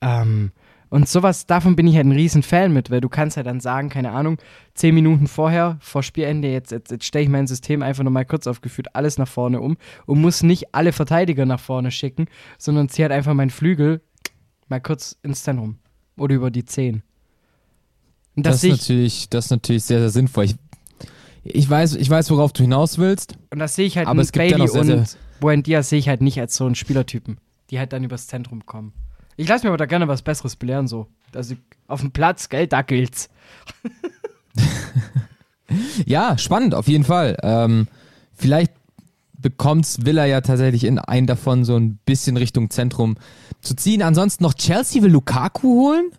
[0.00, 0.50] Ähm,
[0.88, 3.60] und sowas, davon bin ich halt ein riesen Fan mit, weil du kannst halt dann
[3.60, 4.38] sagen, keine Ahnung,
[4.74, 8.48] zehn Minuten vorher, vor Spielende, jetzt, jetzt, jetzt stelle ich mein System einfach nochmal kurz
[8.48, 9.76] aufgeführt, alles nach vorne um
[10.06, 12.26] und muss nicht alle Verteidiger nach vorne schicken,
[12.58, 14.00] sondern ziehe halt einfach meinen Flügel
[14.68, 15.78] mal kurz ins Zentrum
[16.16, 17.04] oder über die Zehn.
[18.42, 20.44] Das, Das, ist ich, natürlich, das ist natürlich sehr, sehr sinnvoll.
[20.44, 20.56] Ich,
[21.44, 23.36] ich, weiß, ich weiß, worauf du hinaus willst.
[23.50, 26.08] und das sehe ich halt aber es gibt Bailey sehr, sehr- und Buendia sehe ich
[26.08, 27.38] halt nicht als so einen Spielertypen,
[27.70, 28.92] die halt dann übers Zentrum kommen.
[29.36, 31.06] Ich lasse mir aber da gerne was Besseres belehren, so.
[31.34, 31.54] Also
[31.86, 33.30] auf dem Platz, gell, da gilt's.
[36.04, 37.36] Ja, spannend, auf jeden Fall.
[37.42, 37.86] Ähm,
[38.34, 38.72] vielleicht
[39.38, 43.16] bekommt's Villa ja tatsächlich in einen davon so ein bisschen Richtung Zentrum
[43.60, 44.02] zu ziehen.
[44.02, 46.10] Ansonsten noch Chelsea will Lukaku holen.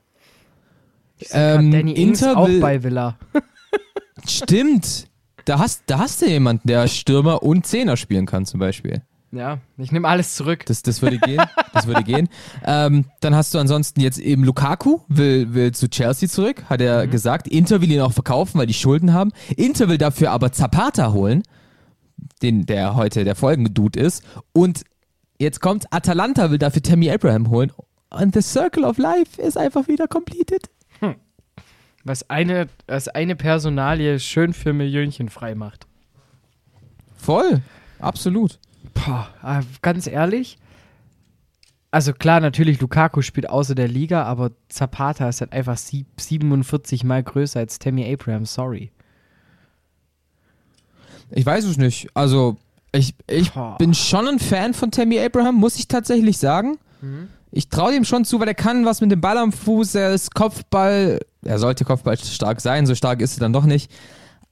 [1.31, 3.17] Ähm, Danny Ings Inter auch will- bei Villa.
[4.27, 5.07] Stimmt.
[5.45, 9.01] Da hast, da hast du jemanden, der Stürmer und Zehner spielen kann, zum Beispiel.
[9.31, 10.65] Ja, ich nehme alles zurück.
[10.65, 11.41] Das, das würde gehen.
[11.73, 12.27] Das würde gehen.
[12.63, 17.07] Ähm, dann hast du ansonsten jetzt eben Lukaku, will, will zu Chelsea zurück, hat er
[17.07, 17.47] gesagt.
[17.47, 19.31] Inter will ihn auch verkaufen, weil die Schulden haben.
[19.55, 21.41] Inter will dafür aber Zapata holen,
[22.43, 24.23] den, der heute der Folgendude ist.
[24.53, 24.83] Und
[25.39, 27.71] jetzt kommt Atalanta will dafür Tammy Abraham holen.
[28.11, 30.69] Und the Circle of Life ist einfach wieder completed.
[32.03, 35.85] Was eine, was eine Personalie schön für Millionchen frei macht.
[37.15, 37.61] Voll.
[37.99, 38.57] Absolut.
[38.93, 39.27] Boah,
[39.81, 40.57] ganz ehrlich.
[41.91, 47.03] Also klar, natürlich, Lukaku spielt außer der Liga, aber Zapata ist halt einfach sieb- 47
[47.03, 48.91] mal größer als Tammy Abraham, sorry.
[51.29, 52.09] Ich weiß es nicht.
[52.13, 52.57] Also,
[52.93, 53.77] ich, ich Boah.
[53.77, 56.77] bin schon ein Fan von Tammy Abraham, muss ich tatsächlich sagen.
[57.51, 60.13] Ich traue ihm schon zu, weil er kann was mit dem Ball am Fuß, er
[60.13, 63.91] ist Kopfball, er sollte Kopfball stark sein, so stark ist er dann doch nicht.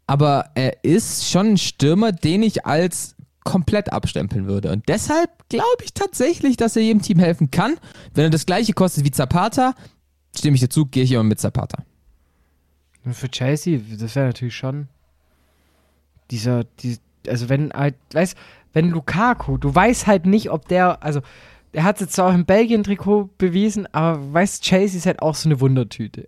[0.06, 4.72] Aber er ist schon ein Stürmer, den ich als komplett abstempeln würde.
[4.72, 7.78] Und deshalb glaube ich tatsächlich, dass er jedem Team helfen kann.
[8.14, 9.76] Wenn er das gleiche kostet wie Zapata,
[10.38, 11.84] stimme ich dir zu, gehe ich immer mit Zapata.
[13.12, 14.88] Für Chelsea, das wäre natürlich schon
[16.32, 16.97] dieser, die,
[17.28, 18.38] also wenn halt, weißt,
[18.74, 21.22] wenn Lukaku, du weißt halt nicht, ob der, also
[21.74, 25.49] der hat jetzt zwar auch im Belgien-Trikot bewiesen, aber weißt, Chelsea ist halt auch so
[25.49, 26.26] eine Wundertüte.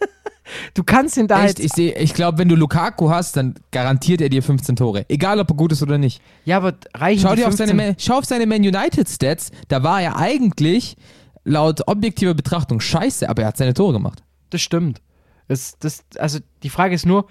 [0.74, 4.20] du kannst ihn da Echt, halt, ich ich glaube, wenn du Lukaku hast, dann garantiert
[4.20, 5.04] er dir 15 Tore.
[5.08, 6.22] Egal, ob er gut ist oder nicht.
[6.44, 9.08] ja, aber reichen Schau die dir auf 15 seine, Man- schau auf seine Man United
[9.08, 9.50] Stats.
[9.68, 10.96] Da war er eigentlich
[11.44, 14.22] laut objektiver Betrachtung scheiße, aber er hat seine Tore gemacht.
[14.50, 15.00] Das stimmt.
[15.48, 17.26] Das, das, also die Frage ist nur,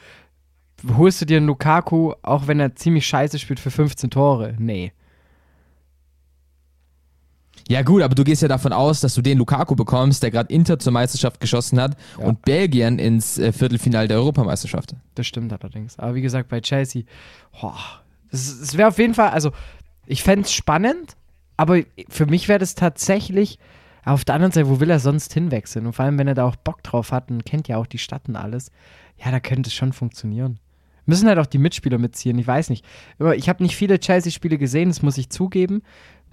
[0.97, 4.55] holst du dir einen Lukaku, auch wenn er ziemlich scheiße spielt, für 15 Tore?
[4.57, 4.91] Nee.
[7.69, 10.51] Ja gut, aber du gehst ja davon aus, dass du den Lukaku bekommst, der gerade
[10.51, 12.25] Inter zur Meisterschaft geschossen hat Ja.
[12.25, 14.95] und Belgien ins äh, Viertelfinale der Europameisterschaft.
[15.13, 15.97] Das stimmt allerdings.
[15.99, 17.03] Aber wie gesagt, bei Chelsea,
[18.31, 19.51] das wäre auf jeden Fall, also
[20.07, 21.15] ich fände es spannend,
[21.57, 23.59] aber für mich wäre das tatsächlich,
[24.05, 25.85] auf der anderen Seite, wo will er sonst hinwechseln?
[25.85, 27.97] Und vor allem, wenn er da auch Bock drauf hat und kennt ja auch die
[27.99, 28.71] Stadt und alles,
[29.23, 30.57] ja, da könnte es schon funktionieren.
[31.05, 32.85] Müssen halt auch die Mitspieler mitziehen, ich weiß nicht.
[33.35, 35.81] Ich habe nicht viele Chelsea-Spiele gesehen, das muss ich zugeben.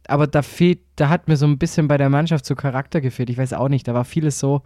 [0.09, 3.31] Aber da fehlt, da hat mir so ein bisschen bei der Mannschaft so Charakter gefehlt.
[3.31, 4.63] Ich weiß auch nicht, da war vieles so,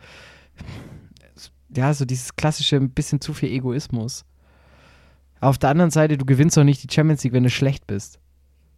[1.75, 4.25] ja, so dieses klassische, ein bisschen zu viel Egoismus.
[5.41, 8.19] Auf der anderen Seite, du gewinnst doch nicht die Champions League, wenn du schlecht bist.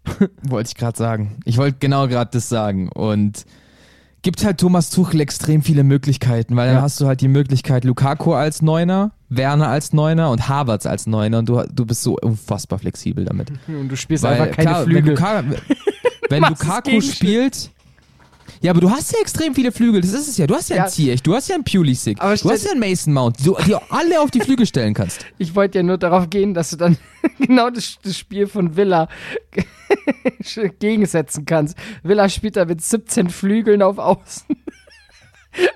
[0.42, 1.38] Wollte ich gerade sagen.
[1.44, 2.88] Ich wollte genau gerade das sagen.
[2.88, 3.44] Und
[4.22, 6.82] gibt halt Thomas Tuchel extrem viele Möglichkeiten, weil dann Ja.
[6.82, 11.38] hast du halt die Möglichkeit Lukaku als Neuner, Werner als Neuner und Havertz als Neuner
[11.38, 13.50] und du, du bist so unfassbar flexibel damit.
[13.68, 15.04] Und du spielst Weil, einfach keine klar, Flügel.
[15.04, 15.44] Wenn, Luka,
[16.32, 17.70] wenn Lukaku spielt.
[18.60, 20.46] Ja, aber du hast ja extrem viele Flügel, das ist es ja.
[20.46, 20.82] Du hast ja, Ja.
[20.84, 23.74] einen Ziyech, du hast ja einen Pulisic, du hast ja einen Mason Mount, du die
[23.90, 25.26] alle auf die Flügel stellen kannst.
[25.38, 26.96] Ich wollte ja nur darauf gehen, dass du dann
[27.38, 29.08] genau das, das Spiel von Villa
[30.78, 31.76] gegensetzen kannst.
[32.02, 34.46] Villa spielt da mit 17 Flügeln auf Außen.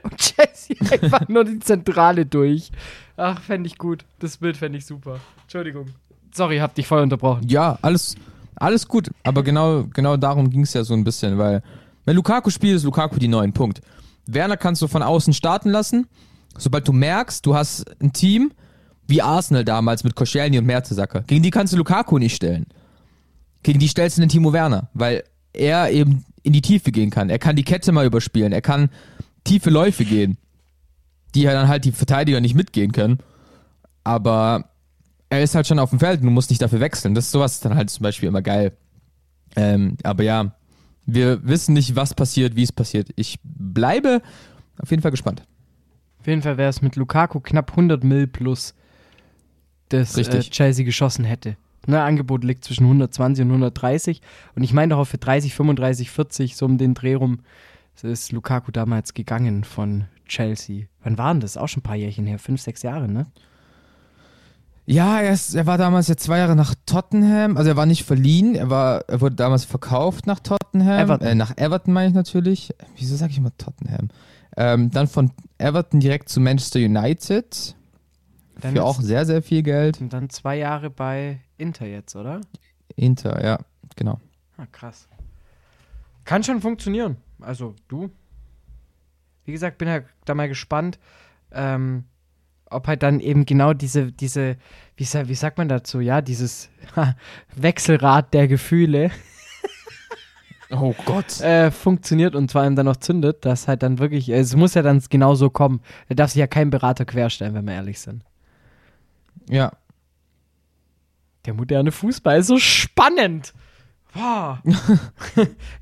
[0.03, 2.71] Und Chelsea einfach nur die Zentrale durch.
[3.17, 4.05] Ach, fände ich gut.
[4.21, 5.21] Das Bild fände ich super.
[5.43, 5.87] Entschuldigung.
[6.33, 7.47] Sorry, hab dich voll unterbrochen.
[7.49, 8.15] Ja, alles,
[8.57, 9.11] alles gut.
[9.23, 11.63] Aber genau, genau darum ging es ja so ein bisschen, weil
[12.05, 13.81] wenn Lukaku spielt, ist Lukaku die neuen Punkt.
[14.27, 16.07] Werner kannst du von außen starten lassen.
[16.59, 18.53] Sobald du merkst, du hast ein Team
[19.09, 21.23] wie Arsenal damals mit Koscielny und Mertesacker.
[21.23, 22.67] Gegen die kannst du Lukaku nicht stellen.
[23.63, 27.31] Gegen die stellst du den Timo Werner, weil er eben in die Tiefe gehen kann.
[27.31, 28.53] Er kann die Kette mal überspielen.
[28.53, 28.89] Er kann
[29.45, 30.39] tiefe Läufe gehen,
[31.35, 33.19] die ja dann halt die Verteidiger nicht mitgehen können.
[34.05, 34.71] Aber
[35.29, 37.15] er ist halt schon auf dem Feld und du musst nicht dafür wechseln.
[37.15, 38.73] Das ist sowas dann halt zum Beispiel immer geil.
[39.57, 40.53] Ähm, aber ja,
[41.07, 43.11] wir wissen nicht, was passiert, wie es passiert.
[43.17, 44.23] Ich bleibe
[44.79, 45.43] auf jeden Fall gespannt.
[46.21, 48.75] Auf jeden Fall wäre es mit Lukaku knapp 100 Mill plus,
[49.89, 50.41] das äh.
[50.41, 51.57] Chelsea geschossen hätte.
[51.87, 54.21] Ne, Angebot liegt zwischen 120 und 130.
[54.57, 57.41] Und ich meine doch auch für 30, 35, 40, so um den Dreh rum,
[58.03, 60.87] ist Lukaku damals gegangen von Chelsea.
[61.03, 61.57] Wann waren das?
[61.57, 62.41] Auch schon ein paar Jährchen her.
[62.41, 63.27] Fünf, sechs Jahre, ne?
[64.89, 67.57] Ja, er, ist, er war damals ja zwei Jahre nach Tottenham.
[67.57, 71.01] Also er war nicht verliehen, er, war, er wurde damals verkauft nach Tottenham.
[71.01, 71.27] Everton.
[71.27, 72.73] Äh, nach Everton meine ich natürlich.
[72.97, 74.11] Wieso sage ich immer Tottenham?
[74.57, 77.75] Ähm, dann von Everton direkt zu Manchester United.
[78.61, 80.01] Dann für auch sehr, sehr viel Geld.
[80.01, 82.41] Und dann zwei Jahre bei Inter jetzt, oder?
[82.95, 83.59] Inter, ja,
[83.97, 84.21] genau.
[84.57, 85.09] Ah, krass.
[86.25, 87.17] Kann schon funktionieren.
[87.41, 88.11] Also, du.
[89.45, 90.99] Wie gesagt, bin halt da mal gespannt,
[91.53, 92.05] ähm,
[92.71, 94.57] ob halt dann eben genau diese, diese,
[94.97, 96.69] wie, wie sagt man dazu, ja, dieses
[97.55, 99.11] Wechselrad der Gefühle
[100.71, 101.41] Oh Gott.
[101.41, 104.83] äh, funktioniert und vor allem dann noch zündet, dass halt dann wirklich, es muss ja
[104.83, 105.81] dann genau so kommen.
[106.09, 108.25] Da darf sich ja kein Berater querstellen, wenn wir ehrlich sind.
[109.49, 109.73] Ja.
[111.45, 113.55] Der moderne Fußball ist so spannend.
[114.15, 114.59] Wow.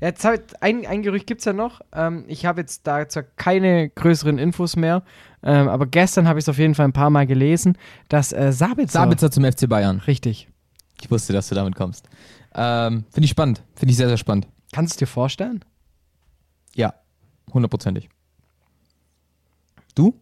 [0.01, 1.81] jetzt halt, ein, ein Gerücht gibt es ja noch.
[1.93, 5.03] Ähm, ich habe jetzt dazu keine größeren Infos mehr.
[5.41, 7.77] Ähm, aber gestern habe ich es auf jeden Fall ein paar Mal gelesen,
[8.09, 8.99] dass äh, Sabitzer.
[8.99, 9.99] Sabitzer zum FC Bayern.
[9.99, 10.49] Richtig.
[11.01, 12.09] Ich wusste, dass du damit kommst.
[12.53, 13.63] Ähm, Finde ich spannend.
[13.75, 14.47] Finde ich sehr, sehr spannend.
[14.71, 15.63] Kannst du dir vorstellen?
[16.73, 16.93] Ja,
[17.53, 18.09] hundertprozentig.
[19.93, 20.19] Du?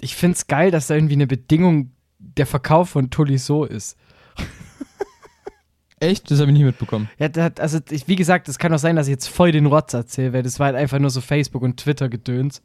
[0.00, 3.96] Ich finde es geil, dass da irgendwie eine Bedingung der Verkauf von Tolisso ist.
[6.00, 6.30] Echt?
[6.30, 7.08] Das habe ich nicht mitbekommen.
[7.18, 9.66] Ja, hat- also ich, wie gesagt, es kann auch sein, dass ich jetzt voll den
[9.66, 12.62] Rotz erzähle, weil das war halt einfach nur so Facebook und Twitter gedöns.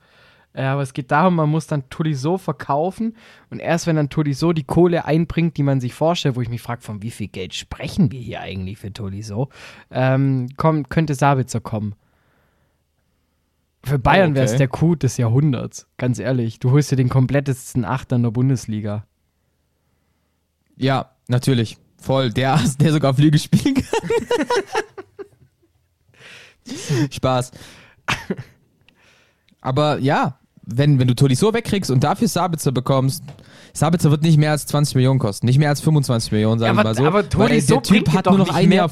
[0.56, 3.16] Äh, aber es geht darum, man muss dann Tolisso verkaufen
[3.50, 6.62] und erst wenn dann Tolisso die Kohle einbringt, die man sich vorstellt, wo ich mich
[6.62, 9.50] frage, von wie viel Geld sprechen wir hier eigentlich für Tolisso,
[9.90, 11.96] ähm, kommt, könnte Sabitzer kommen.
[13.84, 14.58] Für Bayern Oh, wäre es okay.
[14.60, 16.60] der Coup des Jahrhunderts, ganz ehrlich.
[16.60, 19.08] Du holst dir den komplettesten Achter in der Bundesliga.
[20.78, 21.78] Ja, natürlich.
[22.04, 22.32] Voll.
[22.32, 23.86] Der, der sogar Flügel spielen kann.
[27.12, 27.52] Spaß.
[29.62, 33.24] Aber ja, wenn, wenn du Tolisso wegkriegst und dafür Sabitzer bekommst,
[33.74, 35.46] Sabitzer wird nicht mehr als 20 Millionen kosten.
[35.46, 37.06] Nicht mehr als 25 Millionen, sagen Ja, wir aber- mal so.
[37.06, 38.92] aber Tolisso der Typ hat nur noch ein mehr- Jahr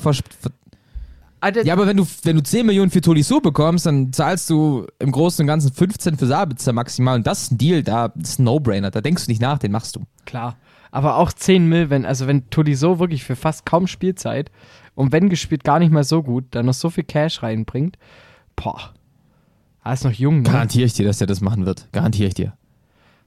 [1.43, 4.86] Alter, Ja, aber wenn du, wenn du 10 Millionen für Tolisso bekommst, dann zahlst du
[4.99, 7.16] im Großen und Ganzen 15 für Sabitzer maximal.
[7.16, 8.91] Und das ist ein Deal, da das ist ein No-Brainer.
[8.91, 10.03] Da denkst du nicht nach, den machst du.
[10.26, 10.55] Klar.
[10.92, 14.52] Aber auch 10 Mil, wenn, also wenn Tolisso wirklich für fast kaum Spielzeit
[14.94, 17.98] und wenn gespielt gar nicht mal so gut, dann noch so viel Cash reinbringt,
[18.56, 18.94] boah.
[19.84, 20.44] Er ist noch jung, ne?
[20.44, 21.88] Garantiere ich dir, dass er das machen wird.
[21.92, 22.54] Garantiere ich dir.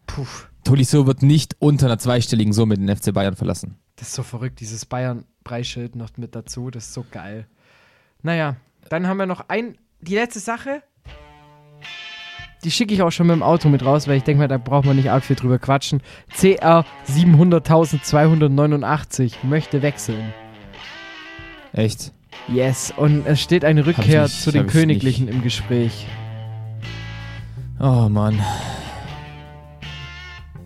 [0.06, 0.26] Puh.
[0.62, 3.76] Tolisso wird nicht unter einer zweistelligen Summe den FC Bayern verlassen.
[3.96, 7.46] Das ist so verrückt, dieses Bayern-Preisschild noch mit dazu, das ist so geil.
[8.22, 8.56] Naja,
[8.88, 10.82] dann haben wir noch ein, die letzte Sache.
[12.64, 14.56] Die schicke ich auch schon mit dem Auto mit raus, weil ich denke mal, da
[14.58, 16.00] braucht man nicht arg viel drüber quatschen.
[16.34, 20.32] CR 700.289 möchte wechseln.
[21.74, 22.12] Echt?
[22.48, 26.06] Yes, und es steht eine Rückkehr nicht- zu den Königlichen im Gespräch.
[27.80, 28.40] Oh Mann.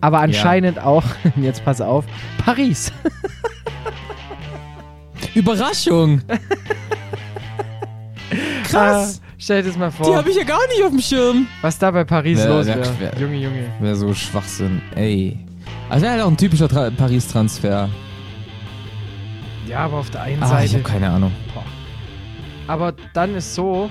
[0.01, 1.03] Aber anscheinend auch,
[1.37, 2.05] jetzt pass auf,
[2.45, 2.93] Paris.
[5.35, 6.21] Überraschung.
[8.65, 9.21] Krass.
[9.39, 11.47] Ah, stell dir das mal Die vor, habe ich ja gar nicht auf dem Schirm.
[11.63, 12.81] was da bei Paris Ja, los wäre.
[13.01, 13.19] ja.
[13.21, 13.71] Junge, Junge.
[13.81, 14.83] Wäre so Schwachsinn.
[14.95, 15.39] Ey.
[15.89, 17.89] Also halt auch ein typischer Tra- Paris-Transfer.
[19.67, 20.83] Ja, aber auf der einen Ah, ich Seite.
[20.85, 21.33] habe keine Ahnung.
[22.67, 23.89] Aber dann ist so,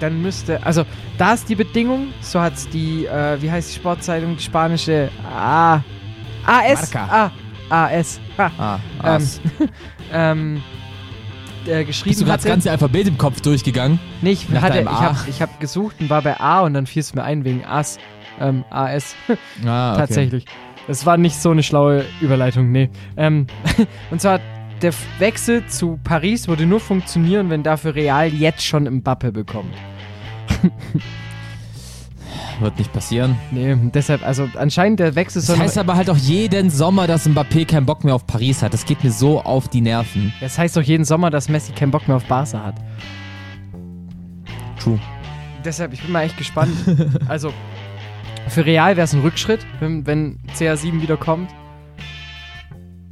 [0.00, 0.84] dann müsste, also
[1.18, 5.08] da ist die Bedingung, so hat es die, äh, wie heißt die Sportzeitung, die spanische,
[5.34, 5.80] ah,
[6.46, 7.32] AS, Marca.
[7.70, 9.26] ah, AS, ha, Ah, Ähm,
[10.12, 10.62] ähm,
[11.66, 13.98] äh, Bist geschrieben du gerade das ganze Alphabet im Kopf durchgegangen?
[14.22, 17.00] nee, ich nach hatte, ich habe hab gesucht und war bei A und dann fiel
[17.00, 17.98] es mir ein wegen AS,
[18.40, 19.14] ähm, AS,
[19.64, 20.00] Ah, okay.
[20.00, 20.44] tatsächlich.
[20.86, 22.90] Das war nicht so eine schlaue Überleitung, nee.
[23.16, 23.46] Ähm,
[24.10, 24.40] und zwar,
[24.82, 29.74] der Wechsel zu Paris würde nur funktionieren, wenn dafür Real jetzt schon Mbappe bekommt.
[32.60, 33.36] Wird nicht passieren.
[33.50, 35.42] Nee, deshalb, also anscheinend der Wechsel.
[35.42, 38.74] Das heißt aber halt auch jeden Sommer, dass Mbappé keinen Bock mehr auf Paris hat.
[38.74, 40.32] Das geht mir so auf die Nerven.
[40.40, 42.74] das heißt doch jeden Sommer, dass Messi keinen Bock mehr auf Barca hat.
[44.78, 44.98] True.
[45.64, 46.72] Deshalb, ich bin mal echt gespannt.
[47.28, 47.52] also,
[48.48, 51.50] für Real wäre es ein Rückschritt, wenn, wenn CR7 wieder kommt.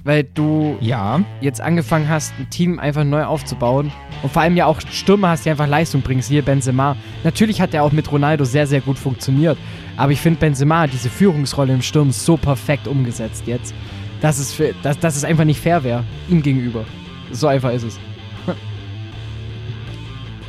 [0.08, 1.20] Weil du Ja.
[1.42, 3.92] jetzt angefangen hast, ein Team einfach neu aufzubauen.
[4.22, 6.22] Und vor allem ja auch Stürmer hast, die einfach Leistung bringen.
[6.22, 6.96] Hier Benzema.
[7.24, 9.58] Natürlich hat er auch mit Ronaldo sehr, sehr gut funktioniert.
[9.98, 13.74] Aber ich finde Benzema hat diese Führungsrolle im Sturm so perfekt umgesetzt jetzt,
[14.22, 16.86] dass es, für, dass, dass es einfach nicht fair wäre, ihm gegenüber.
[17.30, 17.98] So einfach ist es.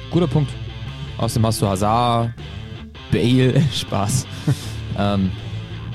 [0.09, 0.51] Guter Punkt.
[1.17, 2.31] Außerdem hast du Hazard,
[3.11, 4.25] Bale, Spaß.
[4.97, 5.29] ähm,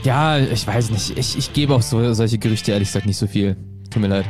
[0.05, 1.18] ja, ich weiß nicht.
[1.18, 3.57] Ich, ich gebe auch so, solche Gerüchte ehrlich gesagt nicht so viel.
[3.90, 4.26] Tut mir leid.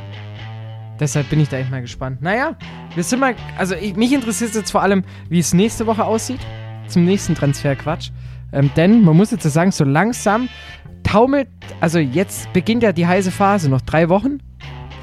[1.01, 2.23] Deshalb bin ich da echt mal gespannt.
[2.23, 2.57] Naja,
[2.95, 3.35] wir sind mal.
[3.59, 6.41] Also, ich, mich interessiert jetzt vor allem, wie es nächste Woche aussieht.
[6.87, 8.11] Zum nächsten Transferquatsch.
[8.53, 10.49] Ähm, denn man muss jetzt sagen, so langsam
[11.03, 11.49] taumelt.
[11.81, 13.69] Also, jetzt beginnt ja die heiße Phase.
[13.69, 14.39] Noch drei Wochen.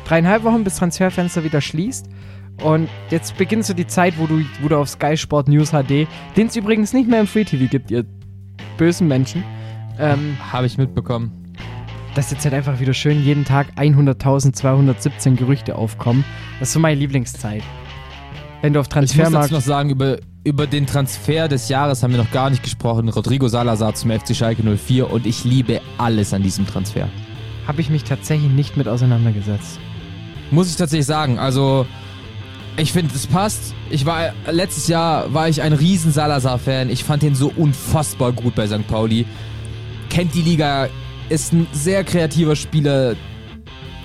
[0.05, 2.07] Dreieinhalb Wochen, bis Transferfenster wieder schließt.
[2.63, 6.07] Und jetzt beginnt so die Zeit, wo du, wo du auf Sky Sport News HD,
[6.37, 8.05] den es übrigens nicht mehr im Free TV gibt, ihr
[8.77, 9.43] bösen Menschen.
[9.99, 11.31] Ähm, Habe ich mitbekommen.
[12.15, 16.23] dass jetzt halt einfach wieder schön jeden Tag 100.217 Gerüchte aufkommen.
[16.59, 17.63] Das ist so meine Lieblingszeit.
[18.61, 19.45] Wenn du auf Ich muss Transfermarkt...
[19.45, 23.09] dazu noch sagen, über, über den Transfer des Jahres haben wir noch gar nicht gesprochen.
[23.09, 27.07] Rodrigo Salazar zum FC Schalke 04 und ich liebe alles an diesem Transfer.
[27.67, 29.79] habe ich mich tatsächlich nicht mit auseinandergesetzt.
[30.51, 31.39] Muss ich tatsächlich sagen.
[31.39, 31.85] Also,
[32.77, 33.73] ich finde, es passt.
[33.89, 36.89] Ich war, letztes Jahr war ich ein riesen Salazar-Fan.
[36.89, 38.85] Ich fand ihn so unfassbar gut bei St.
[38.87, 39.25] Pauli.
[40.11, 40.89] Kennt die Liga,
[41.29, 43.15] ist ein sehr kreativer Spieler,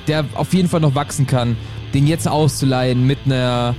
[0.06, 1.56] der auf jeden Fall noch wachsen kann.
[1.94, 3.74] Den jetzt auszuleihen mit einer,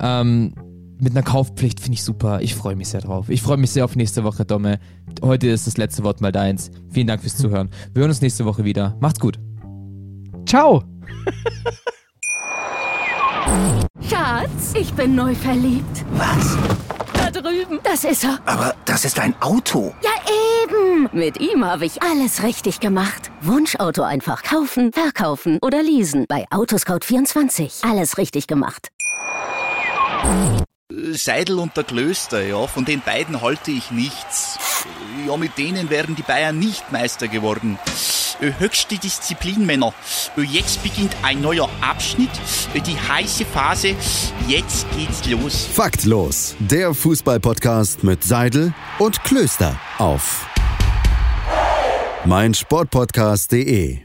[0.00, 0.54] ähm,
[0.98, 2.40] mit einer Kaufpflicht finde ich super.
[2.40, 3.28] Ich freue mich sehr drauf.
[3.28, 4.78] Ich freue mich sehr auf nächste Woche, Domme.
[5.20, 6.70] Heute ist das letzte Wort mal deins.
[6.88, 7.68] Vielen Dank fürs Zuhören.
[7.92, 8.96] Wir hören uns nächste Woche wieder.
[9.00, 9.38] Macht's gut.
[10.46, 10.82] Ciao!
[14.08, 16.06] Schatz, ich bin neu verliebt.
[16.14, 16.56] Was?
[17.32, 17.78] Da drüben.
[17.84, 18.38] Das ist er.
[18.44, 19.94] Aber das ist ein Auto.
[20.02, 20.10] Ja,
[20.64, 21.08] eben.
[21.12, 23.30] Mit ihm habe ich alles richtig gemacht.
[23.40, 26.26] Wunschauto einfach kaufen, verkaufen oder leasen.
[26.28, 27.88] Bei Autoscout24.
[27.88, 28.88] Alles richtig gemacht.
[31.12, 34.58] Seidel und der Klöster, ja, von den beiden halte ich nichts.
[35.26, 37.78] Ja, mit denen wären die Bayern nicht Meister geworden.
[38.40, 39.92] Äh, Höchste Disziplin, Männer.
[40.36, 42.30] Äh, Jetzt beginnt ein neuer Abschnitt,
[42.74, 43.94] äh, die heiße Phase.
[44.48, 45.66] Jetzt geht's los.
[45.72, 50.46] Faktlos, der Fußballpodcast mit Seidel und Klöster auf
[52.24, 53.98] meinsportpodcast.de.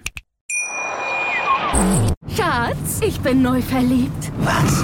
[2.36, 4.32] Schatz, ich bin neu verliebt.
[4.40, 4.84] Was?